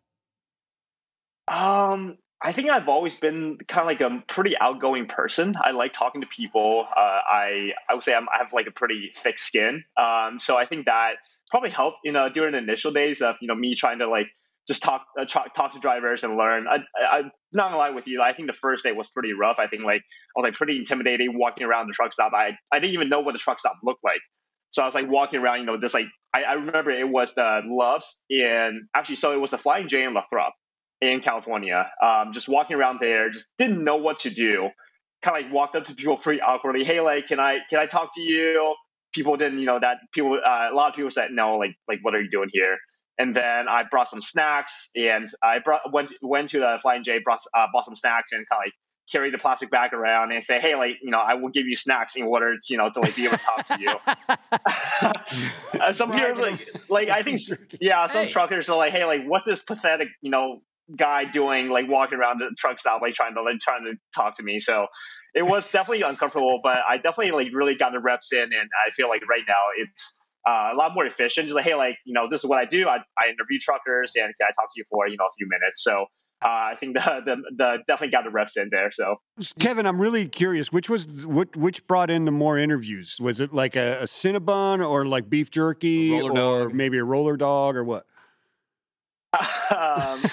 [1.48, 5.54] Um, I think I've always been kind of like a pretty outgoing person.
[5.62, 6.86] I like talking to people.
[6.90, 9.84] Uh, I I would say I'm, I have like a pretty thick skin.
[9.98, 11.14] Um, so I think that
[11.50, 12.00] probably helped.
[12.04, 14.28] You know, during the initial days of you know me trying to like
[14.68, 16.68] just talk uh, talk, to drivers and learn.
[16.68, 18.22] I, I, I'm not gonna lie with you.
[18.22, 19.58] I think the first day was pretty rough.
[19.60, 22.34] I think like I was like pretty intimidating walking around the truck stop.
[22.34, 24.22] I I didn't even know what the truck stop looked like.
[24.72, 27.36] So I was like walking around, you know, this like I, I remember it was
[27.36, 30.54] the Loves in actually, so it was the Flying J in Lathrop
[31.02, 31.90] in California.
[32.02, 34.70] Um, just walking around there, just didn't know what to do.
[35.22, 36.84] Kind of like walked up to people pretty awkwardly.
[36.84, 38.76] Hey, like, can I can I talk to you?
[39.14, 40.40] People didn't, you know, that people.
[40.44, 41.58] Uh, a lot of people said no.
[41.58, 42.78] Like, like, what are you doing here?
[43.20, 47.20] And then I brought some snacks, and I brought went went to the Flying J,
[47.24, 48.74] brought uh, bought some snacks, and kind of like
[49.12, 51.76] carry the plastic bag around and say, hey, like, you know, I will give you
[51.76, 53.96] snacks in order, to, you know, to like be able to talk to you.
[55.82, 57.42] uh, some people like, like I think,
[57.82, 58.32] yeah, some Hey.
[58.32, 60.62] truckers are like, hey, like, what's this pathetic, you know,
[60.96, 64.38] guy doing, like walking around the truck stop, like trying to like trying to talk
[64.38, 64.60] to me.
[64.60, 64.88] So
[65.34, 68.92] it was definitely uncomfortable, but I definitely like really got the reps in, and I
[68.92, 70.20] feel like right now it's.
[70.46, 71.48] Uh, a lot more efficient.
[71.48, 72.88] Just like, hey, like you know, this is what I do.
[72.88, 75.48] I, I interview truckers, and can I talk to you for you know a few
[75.50, 75.84] minutes?
[75.84, 76.06] So
[76.46, 78.92] uh, I think the, the the definitely got the reps in there.
[78.92, 79.18] So
[79.60, 80.72] Kevin, I'm really curious.
[80.72, 81.56] Which was what?
[81.56, 83.18] Which brought in the more interviews?
[83.22, 86.74] Was it like a, a Cinnabon or like beef jerky or dog.
[86.74, 88.06] maybe a roller dog or what?
[89.34, 89.40] um,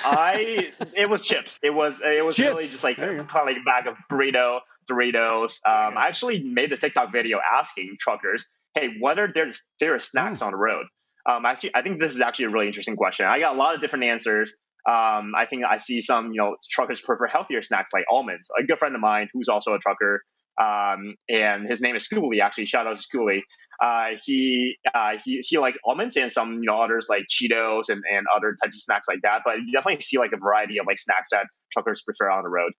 [0.04, 1.58] I it was chips.
[1.62, 3.24] It was it was really just like There you go.
[3.24, 5.60] probably a bag of burrito Doritos.
[5.64, 10.42] Um, I actually made a TikTok video asking truckers, "Hey, what are their their snacks
[10.42, 10.86] on the road?"
[11.28, 13.26] Um, actually, I think this is actually a really interesting question.
[13.26, 14.54] I got a lot of different answers.
[14.88, 18.48] Um, I think I see some, you know, truckers prefer healthier snacks like almonds.
[18.58, 20.22] A good friend of mine who's also a trucker,
[20.60, 22.40] um, and his name is Schooly.
[22.40, 23.40] Actually, shout out to Schooly.
[23.82, 28.02] Uh, he uh, he he likes almonds and some you know others like Cheetos and,
[28.10, 29.40] and other types of snacks like that.
[29.44, 32.50] But you definitely see like a variety of like snacks that truckers prefer on the
[32.50, 32.72] road.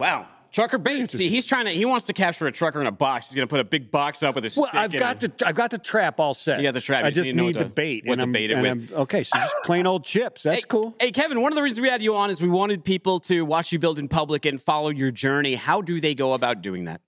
[0.00, 0.28] Wow.
[0.50, 1.10] Trucker bait.
[1.10, 1.70] See, he's trying to.
[1.70, 3.28] He wants to capture a trucker in a box.
[3.28, 5.36] He's going to put a big box up with a Well, stick I've got it.
[5.38, 6.58] the I've got the trap all set.
[6.58, 7.04] You got the trap.
[7.04, 8.04] I You just just need to know need what the to- bait.
[8.06, 8.92] what and to I'm- bait it and with.
[8.92, 10.44] I'm- okay, so just plain old chips.
[10.44, 10.94] That's hey, cool.
[10.98, 13.44] Hey, Kevin, one of the reasons we had you on is we wanted people to
[13.44, 15.54] watch you build in public and follow your journey.
[15.54, 17.02] How do they go about doing that?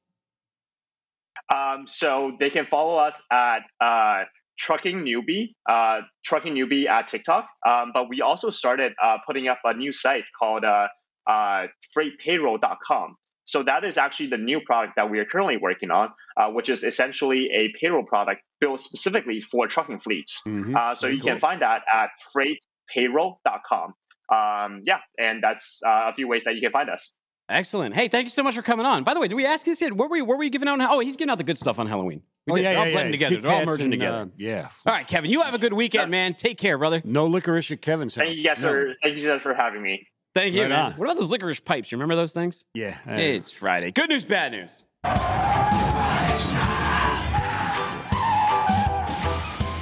[1.52, 4.24] Um, so they can follow us at uh,
[4.58, 7.48] Trucking Newbie, uh, Trucking Newbie at TikTok.
[7.66, 10.88] Um, but we also started uh, putting up a new site called uh,
[11.26, 11.66] uh,
[11.96, 13.16] FreightPayroll.com.
[13.50, 16.68] So that is actually the new product that we are currently working on, uh, which
[16.68, 20.42] is essentially a payroll product built specifically for trucking fleets.
[20.46, 20.76] Mhm.
[20.76, 22.10] Uh, so Very you can find that at
[22.96, 23.94] FreightPayroll.com.
[24.32, 27.16] Um, yeah, and that's uh, a few ways that you can find us.
[27.48, 27.96] Excellent.
[27.96, 29.02] Hey, thank you so much for coming on.
[29.02, 29.92] By the way, did we ask this yet?
[29.92, 30.78] Where were you, what were you giving out?
[30.80, 32.22] Oh, he's giving out the good stuff on Halloween.
[32.46, 32.62] We Oh did.
[32.62, 33.28] yeah, They're all yeah, blending yeah.
[33.28, 33.42] together.
[33.48, 34.16] They're all merging and, together.
[34.18, 34.68] uh, yeah.
[34.86, 36.34] all right, Kevin, you have a good weekend, man.
[36.34, 37.02] Take care, brother.
[37.04, 38.24] No licorice at Kevin's house.
[38.26, 38.70] Thank you guys No.
[38.70, 40.06] for thank you guys for having me.
[40.34, 40.78] Thank you, Right man.
[40.78, 40.92] on.
[40.92, 41.90] What about those licorice pipes?
[41.90, 42.64] You remember those things?
[42.74, 42.96] Yeah.
[43.06, 43.90] I- It's Friday.
[43.90, 44.70] Good news, bad news.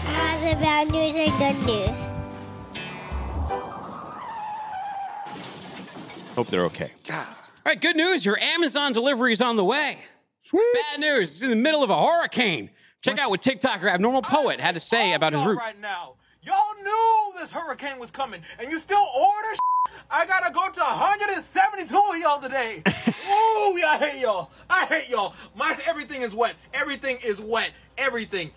[0.04, 2.06] How's the bad news and good news?
[6.34, 6.92] Hope they're okay.
[7.06, 7.26] God.
[7.26, 7.34] All
[7.66, 8.24] right, good news.
[8.24, 9.98] Your Amazon delivery is on the way.
[10.42, 10.62] Sweet.
[10.92, 11.30] Bad news.
[11.32, 12.70] It's in the middle of a hurricane.
[13.02, 15.58] Check out what TikToker Abnormal Poet had to say about his y'all route.
[15.58, 16.14] right now.
[16.48, 19.58] Y'all knew this hurricane was coming, and you still order.
[20.10, 22.82] I gotta go to 172 of y'all today.
[22.86, 24.50] Ooh, I hate y'all.
[24.70, 25.34] I hate y'all.
[25.54, 26.54] My everything is wet.
[26.72, 27.72] Everything is wet.
[27.98, 28.52] Everything.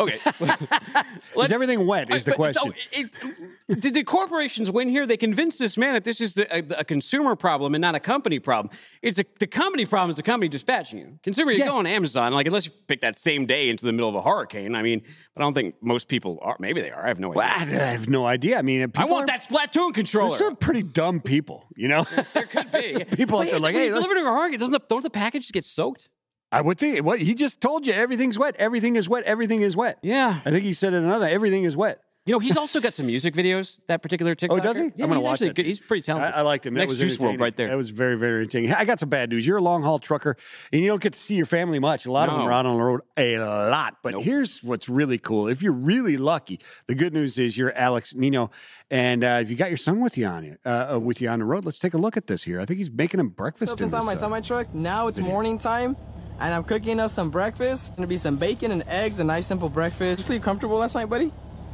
[0.00, 0.18] Okay.
[1.38, 2.10] Is everything wet?
[2.10, 2.62] Is the question.
[2.64, 5.06] so it- did the corporations win here?
[5.06, 8.00] They convinced this man that this is the, a, a consumer problem and not a
[8.00, 8.74] company problem.
[9.02, 11.18] It's a, the company problem is the company dispatching you.
[11.22, 11.66] Consumer, you Yeah.
[11.66, 14.22] go on Amazon, like unless you pick that same day into the middle of a
[14.22, 14.74] hurricane.
[14.74, 15.02] I mean,
[15.34, 16.56] but I don't think most people are.
[16.58, 17.04] Maybe they are.
[17.04, 17.36] I have no idea.
[17.38, 17.48] Well,
[17.82, 18.58] I have no idea.
[18.58, 20.38] I mean, I want are, that Splatoon controller.
[20.38, 22.04] They're pretty dumb people, you know.
[22.34, 24.58] There could be People But out there like, hey, you let's- deliver to a hurricane,
[24.58, 26.08] doesn't the, don't the packages get soaked?
[26.52, 27.04] I would think.
[27.04, 28.56] What he just told you, everything's wet.
[28.58, 29.24] Everything is wet.
[29.24, 29.98] Everything is wet.
[30.02, 30.40] Yeah.
[30.44, 31.26] I think he said it another.
[31.26, 32.02] Everything is wet.
[32.26, 33.80] You know, he's also got some music videos.
[33.86, 34.58] That particular TikTok.
[34.58, 34.82] Oh, does he?
[34.94, 35.56] Yeah, I'm gonna he's watch actually that.
[35.56, 35.66] good.
[35.66, 36.34] He's pretty talented.
[36.34, 36.74] I liked him.
[36.74, 37.40] That Next was Juice WRLD entertaining.
[37.40, 37.68] right there.
[37.68, 38.72] That was very, very entertaining.
[38.74, 39.46] I got some bad news.
[39.46, 40.36] You're a long haul trucker,
[40.70, 42.04] and you don't get to see your family much.
[42.04, 43.96] A lot of them are out on the road a lot.
[44.02, 44.22] But Nope.
[44.24, 45.48] here's what's really cool.
[45.48, 48.50] If you're really lucky, the good news is you're Alex Nino,
[48.90, 51.28] and uh, if you got your son with you on it, uh, uh, with you
[51.30, 52.60] on the road, let's take a look at this here.
[52.60, 53.72] I think he's making him breakfast.
[53.72, 54.74] up in inside this, my uh, semi truck.
[54.74, 55.96] Now it's morning time,
[56.40, 57.88] and I'm cooking us some breakfast.
[57.88, 60.20] It's gonna be some bacon and eggs, a nice simple breakfast.
[60.20, 61.32] You sleep comfortable last night, buddy?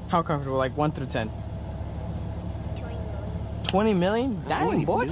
[0.08, 0.58] How comfortable?
[0.58, 1.30] Like one through ten.
[3.68, 4.42] 20 million?
[4.48, 5.08] Dang, boy.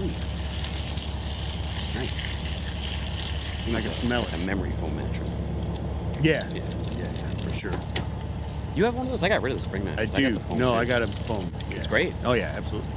[3.72, 4.32] I can smell it.
[4.32, 5.30] a memory foam mattress.
[6.22, 6.48] Yeah.
[6.52, 6.62] Yeah,
[6.96, 7.72] yeah, for sure.
[8.76, 9.22] You have one of those?
[9.22, 10.10] I got rid of the spring mattress.
[10.10, 10.32] I mattress.
[10.32, 10.38] do.
[10.38, 11.50] got the no, I got a foam.
[11.70, 12.12] It's great.
[12.24, 12.90] Oh yeah, absolutely,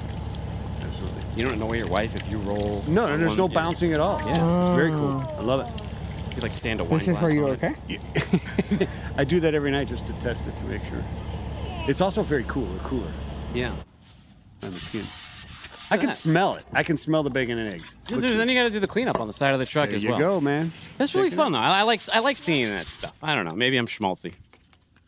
[0.82, 1.22] absolutely.
[1.36, 2.84] You don't annoy your wife if you roll.
[2.88, 4.20] No, no, there's no bouncing at all.
[4.20, 4.32] Yeah.
[4.32, 5.22] It's very cool.
[5.38, 5.87] I love it.
[6.38, 7.64] You like stand a wine This is glass for you, on it.
[7.64, 8.88] okay?
[9.18, 11.04] I do that every night just to test it to make sure.
[11.88, 13.12] It's also very cool, or cooler
[13.56, 13.74] Yeah.
[14.62, 15.04] on the skin.
[15.90, 16.16] I can that?
[16.16, 16.66] smell it.
[16.74, 17.92] I can smell the bacon and eggs.
[18.08, 19.88] Yes, there's- Then you got to do the cleanup on the side of the truck
[19.88, 20.20] There as you well.
[20.20, 20.72] go, man.
[21.00, 21.58] That's really Check it fun though.
[21.60, 23.14] I, I like I like seeing that stuff.
[23.24, 23.56] I don't know.
[23.56, 24.34] Maybe I'm schmaltzy.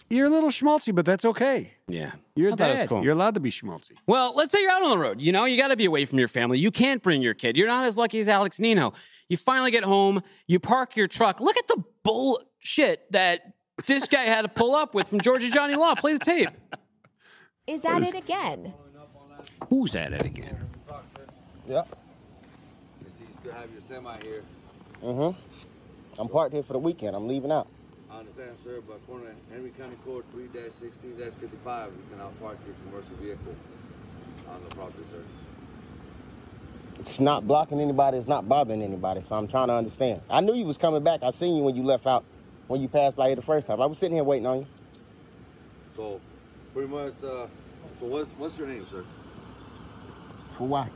[0.09, 1.69] You're a little schmaltzy, but that's okay.
[1.87, 2.13] Yeah.
[2.35, 2.89] You're a I thought it was dad.
[2.89, 3.03] cool.
[3.03, 3.91] You're allowed to be schmaltzy.
[4.07, 5.21] Well, let's say you're out on the road.
[5.21, 6.57] You know, you got to be away from your family.
[6.57, 7.55] You can't bring your kid.
[7.55, 8.93] You're not as lucky as Alex Nino.
[9.29, 10.23] You finally get home.
[10.47, 11.39] You park your truck.
[11.39, 13.53] Look at the bullshit that
[13.85, 15.95] this guy had to pull up with from Georgia Johnny Law.
[15.95, 16.49] Play the tape.
[17.67, 18.73] Is that it again?
[19.69, 20.57] Who's at it again?
[21.67, 21.87] Yep.
[23.03, 24.43] You see, you still have your semi here.
[25.03, 25.39] Mm-hmm.
[26.19, 27.15] I'm parked here for the weekend.
[27.15, 27.67] I'm leaving out.
[28.11, 33.15] I understand, sir, but according to Henry County Code 3-16-55, you cannot park your commercial
[33.17, 33.55] vehicle
[34.49, 35.21] on the property, sir.
[36.99, 38.17] It's not blocking anybody.
[38.17, 39.21] It's not bothering anybody.
[39.21, 40.21] So I'm trying to understand.
[40.29, 41.23] I knew you was coming back.
[41.23, 42.25] I seen you when you left out,
[42.67, 43.81] when you passed by here the first time.
[43.81, 44.67] I was sitting here waiting on you.
[45.95, 46.19] So,
[46.73, 47.47] pretty much, uh,
[47.99, 49.03] so what's, what's your name, sir?
[50.51, 50.89] For why?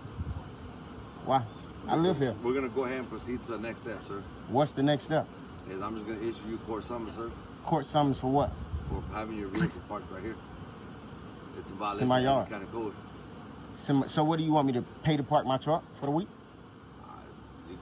[1.26, 1.43] Why?
[1.88, 2.36] I live here.
[2.43, 4.22] We're going to go ahead and proceed to the next step, sir.
[4.49, 5.28] What's the next step?
[5.70, 7.32] Is I'm just going to issue you court summons, sir,
[7.64, 8.51] Court summons for what?
[8.89, 10.36] for having your vehicle parked right here.
[11.58, 12.47] It's a violation my of.
[12.47, 12.93] Henry County Code.
[13.84, 16.11] So, so what do you want me to pay to park my truck for the
[16.11, 16.29] week?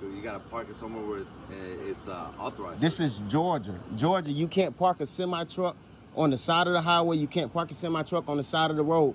[0.02, 2.82] You, got to park it somewhere where it's, uh, it's uh, authorized.
[2.82, 3.76] This is Georgia.
[3.96, 5.76] Georgia, you can't park a semi truck
[6.16, 7.18] on the side of the highway.
[7.18, 9.14] You can't park a semi truck on the side of the road.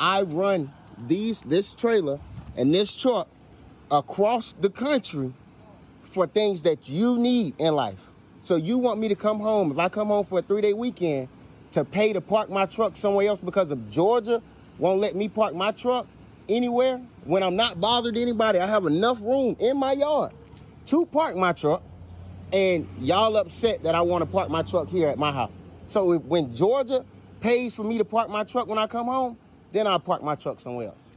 [0.00, 0.72] I run
[1.06, 2.18] these this trailer
[2.56, 3.28] and this truck
[3.90, 5.34] across the country
[6.02, 8.00] for things that you need in life.
[8.40, 10.72] So you want me to come home if I come home for a three day
[10.72, 11.28] weekend
[11.72, 14.40] to pay to park my truck somewhere else because of Georgia
[14.78, 16.06] won't let me park my truck
[16.56, 18.58] anywhere when I'm not bothered anybody.
[18.58, 20.32] I have enough room in my yard
[20.86, 21.82] to park my truck
[22.52, 25.52] and y'all upset that I want to park my truck here at my house.
[25.88, 27.04] So if, when Georgia
[27.40, 29.38] pays for me to park my truck when I come home,
[29.72, 31.08] then I'll park my truck somewhere else.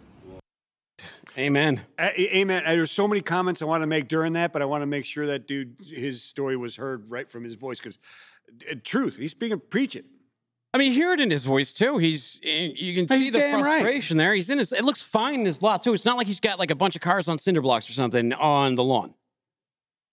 [1.37, 1.81] Amen.
[1.99, 2.63] A- amen.
[2.65, 4.85] Uh, There's so many comments I want to make during that, but I want to
[4.87, 7.99] make sure that dude, his story was heard right from his voice because,
[8.83, 10.03] truth, he's speaking, preaching.
[10.75, 11.99] I mean, you hear it in his voice too.
[11.99, 13.79] He's eh, you can He's see the damn right.
[13.81, 14.33] frustration there.
[14.33, 14.73] He's in his.
[14.73, 15.93] It looks fine in his lot too.
[15.93, 18.33] It's not like he's got like a bunch of cars on cinder blocks or something
[18.33, 19.13] on the lawn.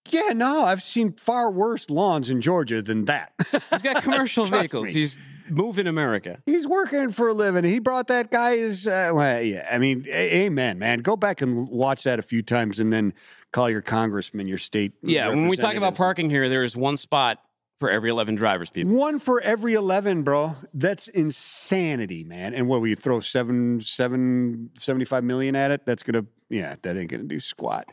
[0.09, 3.33] Yeah, no, I've seen far worse lawns in Georgia than that.
[3.71, 4.87] He's got commercial vehicles.
[4.87, 4.93] me.
[4.93, 6.41] He's moving America.
[6.45, 7.65] He's working for a living.
[7.65, 8.87] He brought that guy's.
[8.87, 10.99] Uh, well, yeah, I mean, a- amen, man.
[10.99, 13.13] Go back and watch that a few times, and then
[13.51, 14.93] call your congressman, your state.
[15.01, 17.41] Yeah, when we talk about parking here, there is one spot
[17.83, 18.69] for every eleven drivers.
[18.69, 18.95] People.
[18.95, 20.55] One for every eleven, bro.
[20.73, 22.53] That's insanity, man.
[22.53, 25.85] And what we throw seven, seven, seventy-five million at it?
[25.85, 27.87] That's gonna, yeah, that ain't gonna do squat.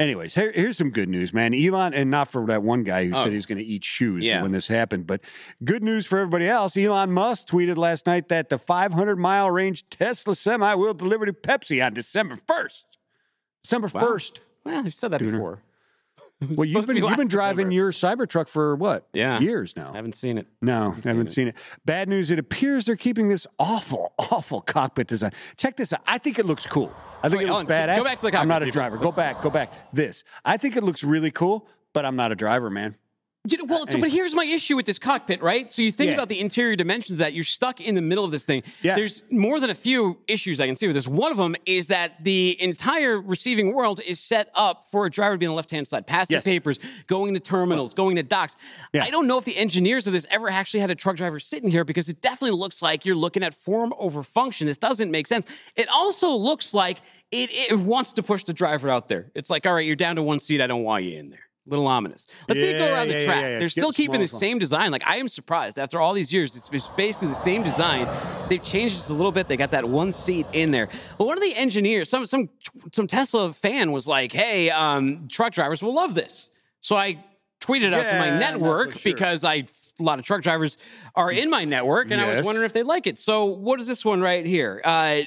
[0.00, 1.54] Anyways, here, here's some good news, man.
[1.54, 3.22] Elon, and not for that one guy who Oh.
[3.22, 4.42] said he was gonna eat shoes Yeah.
[4.42, 5.20] when this happened, but
[5.62, 6.76] good news for everybody else.
[6.76, 11.32] Elon Musk tweeted last night that the 500 mile range Tesla semi will deliver to
[11.32, 12.82] Pepsi on December 1st.
[13.62, 14.00] December Wow.
[14.00, 14.40] 1st.
[14.64, 15.60] Well, I've said that before.
[16.50, 17.74] Well, you've been be you've been driving December.
[17.74, 19.08] your Cybertruck for what?
[19.14, 19.40] Yeah.
[19.40, 19.92] years now.
[19.92, 20.46] I haven't seen it.
[20.60, 21.32] No, haven't it.
[21.32, 21.54] seen it.
[21.86, 22.30] Bad news.
[22.30, 25.32] It appears they're keeping this awful, awful cockpit design.
[25.56, 26.00] Check this out.
[26.06, 26.92] I think it looks cool.
[27.22, 27.96] I think Wait, it looks Ellen, badass.
[27.96, 28.80] go back to the I'm not cockpit, a people.
[28.80, 28.96] driver.
[28.98, 29.40] Go back.
[29.42, 29.72] Go back.
[29.94, 30.24] This.
[30.44, 32.96] I think it looks really cool, but I'm not a driver, man.
[33.48, 35.70] You know, well, so, but here's my issue with this cockpit, right?
[35.70, 36.14] So you think Yeah.
[36.14, 38.62] about the interior dimensions that you're stuck in the middle of this thing.
[38.82, 38.96] Yeah.
[38.96, 41.06] There's more than a few issues I can see with this.
[41.06, 45.34] One of them is that the entire receiving world is set up for a driver
[45.34, 46.44] to be on the left hand side, passing Yes.
[46.44, 48.56] papers, going to terminals, going to docks.
[48.92, 49.04] Yeah.
[49.04, 51.70] I don't know if the engineers of this ever actually had a truck driver sitting
[51.70, 54.66] here because it definitely looks like you're looking at form over function.
[54.66, 55.46] This doesn't make sense.
[55.76, 56.98] It also looks like
[57.32, 59.30] it, it wants to push the driver out there.
[59.34, 60.60] It's like, all right, you're down to one seat.
[60.60, 61.40] I don't want you in there.
[61.68, 62.26] Little ominous.
[62.48, 63.42] Let's see it go around the yeah, track.
[63.42, 63.48] yeah.
[63.58, 64.92] They're It's still keeping the same design.
[64.92, 66.54] Like I am surprised after all these years.
[66.54, 68.06] It's, it's basically the same design.
[68.48, 69.48] They've changed it a little bit.
[69.48, 70.88] They got that one seat in there.
[71.18, 72.50] But one of the engineers, some some
[72.92, 76.50] some Tesla fan was like, "Hey, um, truck drivers will love this."
[76.82, 77.24] So I
[77.60, 79.12] tweeted out to my I'm not so network sure.
[79.12, 79.66] because I
[79.98, 80.76] a lot of truck drivers
[81.16, 83.18] are in my network, and I was wondering if they like it.
[83.18, 84.80] So what is this one right here?
[84.84, 85.22] Uh,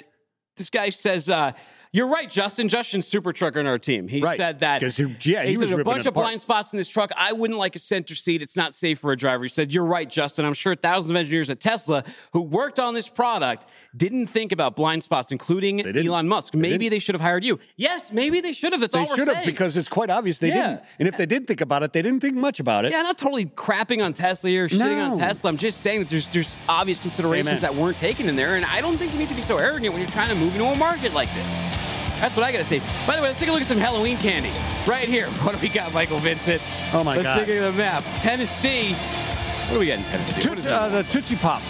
[0.56, 1.28] this guy says.
[1.28, 1.52] Uh,
[1.92, 2.70] you're right, Justin.
[2.70, 4.08] Justin's super trucker in our team.
[4.08, 4.38] He Right.
[4.38, 4.82] said that.
[4.82, 7.12] he- yeah, he he was said a bunch of blind spots in this truck.
[7.18, 8.42] I wouldn't like a center seat.
[8.42, 9.44] It's not safe for a driver.
[9.44, 10.46] He said, You're right, Justin.
[10.46, 13.68] I'm sure thousands of engineers at Tesla who worked on this product
[13.98, 15.82] didn't think about blind spots, including.
[15.98, 16.54] Elon Musk.
[16.54, 17.60] Maybe they should have hired you.
[17.76, 18.82] Yes, maybe they should have.
[18.82, 19.46] That's They all we're should have saying.
[19.48, 20.68] because it's quite obvious they Yeah.
[20.68, 20.82] didn't.
[21.00, 22.92] And if they did think about it, they didn't think much about it.
[22.92, 25.50] yeah, not totally crapping on Tesla or shitting on Tesla.
[25.50, 27.62] I'm just saying that there's there's obvious considerations Amen.
[27.62, 29.94] that weren't taken in there, and I don't think you need to be so arrogant
[29.94, 31.79] when you're trying to move into a market like this.
[32.20, 32.80] That's what I got to say.
[33.08, 34.52] By the way, let's take a look at some Halloween candy
[34.88, 35.28] right here.
[35.44, 36.62] What do we got, Michael Vincent?
[36.94, 37.26] Oh, my god.
[37.26, 38.04] let's take a look at the map.
[38.22, 38.94] Tennessee.
[38.94, 40.70] What do we got in Tennessee?
[40.70, 41.66] Uh, the Tootsie Pops.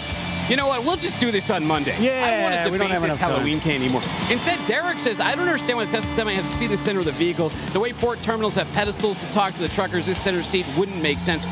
[0.50, 0.82] You know what?
[0.84, 1.96] We'll just do this on Monday.
[2.00, 3.18] Yeah, I don't want to we don't debate have this.
[3.18, 4.02] Halloween candy anymore.
[4.28, 6.76] Instead, Derek says, I don't understand why the Tesla Semi has a seat in the
[6.76, 7.50] center of the vehicle.
[7.72, 11.00] The way port terminals have pedestals to talk to the truckers, this center seat wouldn't
[11.00, 11.44] make sense.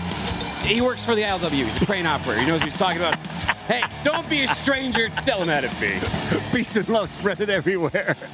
[0.64, 1.50] He works for the ILW.
[1.50, 2.40] He's a crane operator.
[2.40, 3.16] He knows what he's talking about.
[3.68, 5.10] Hey, don't be a stranger.
[5.24, 5.96] Tell him how to be.
[6.56, 8.16] Peace and love spread it everywhere.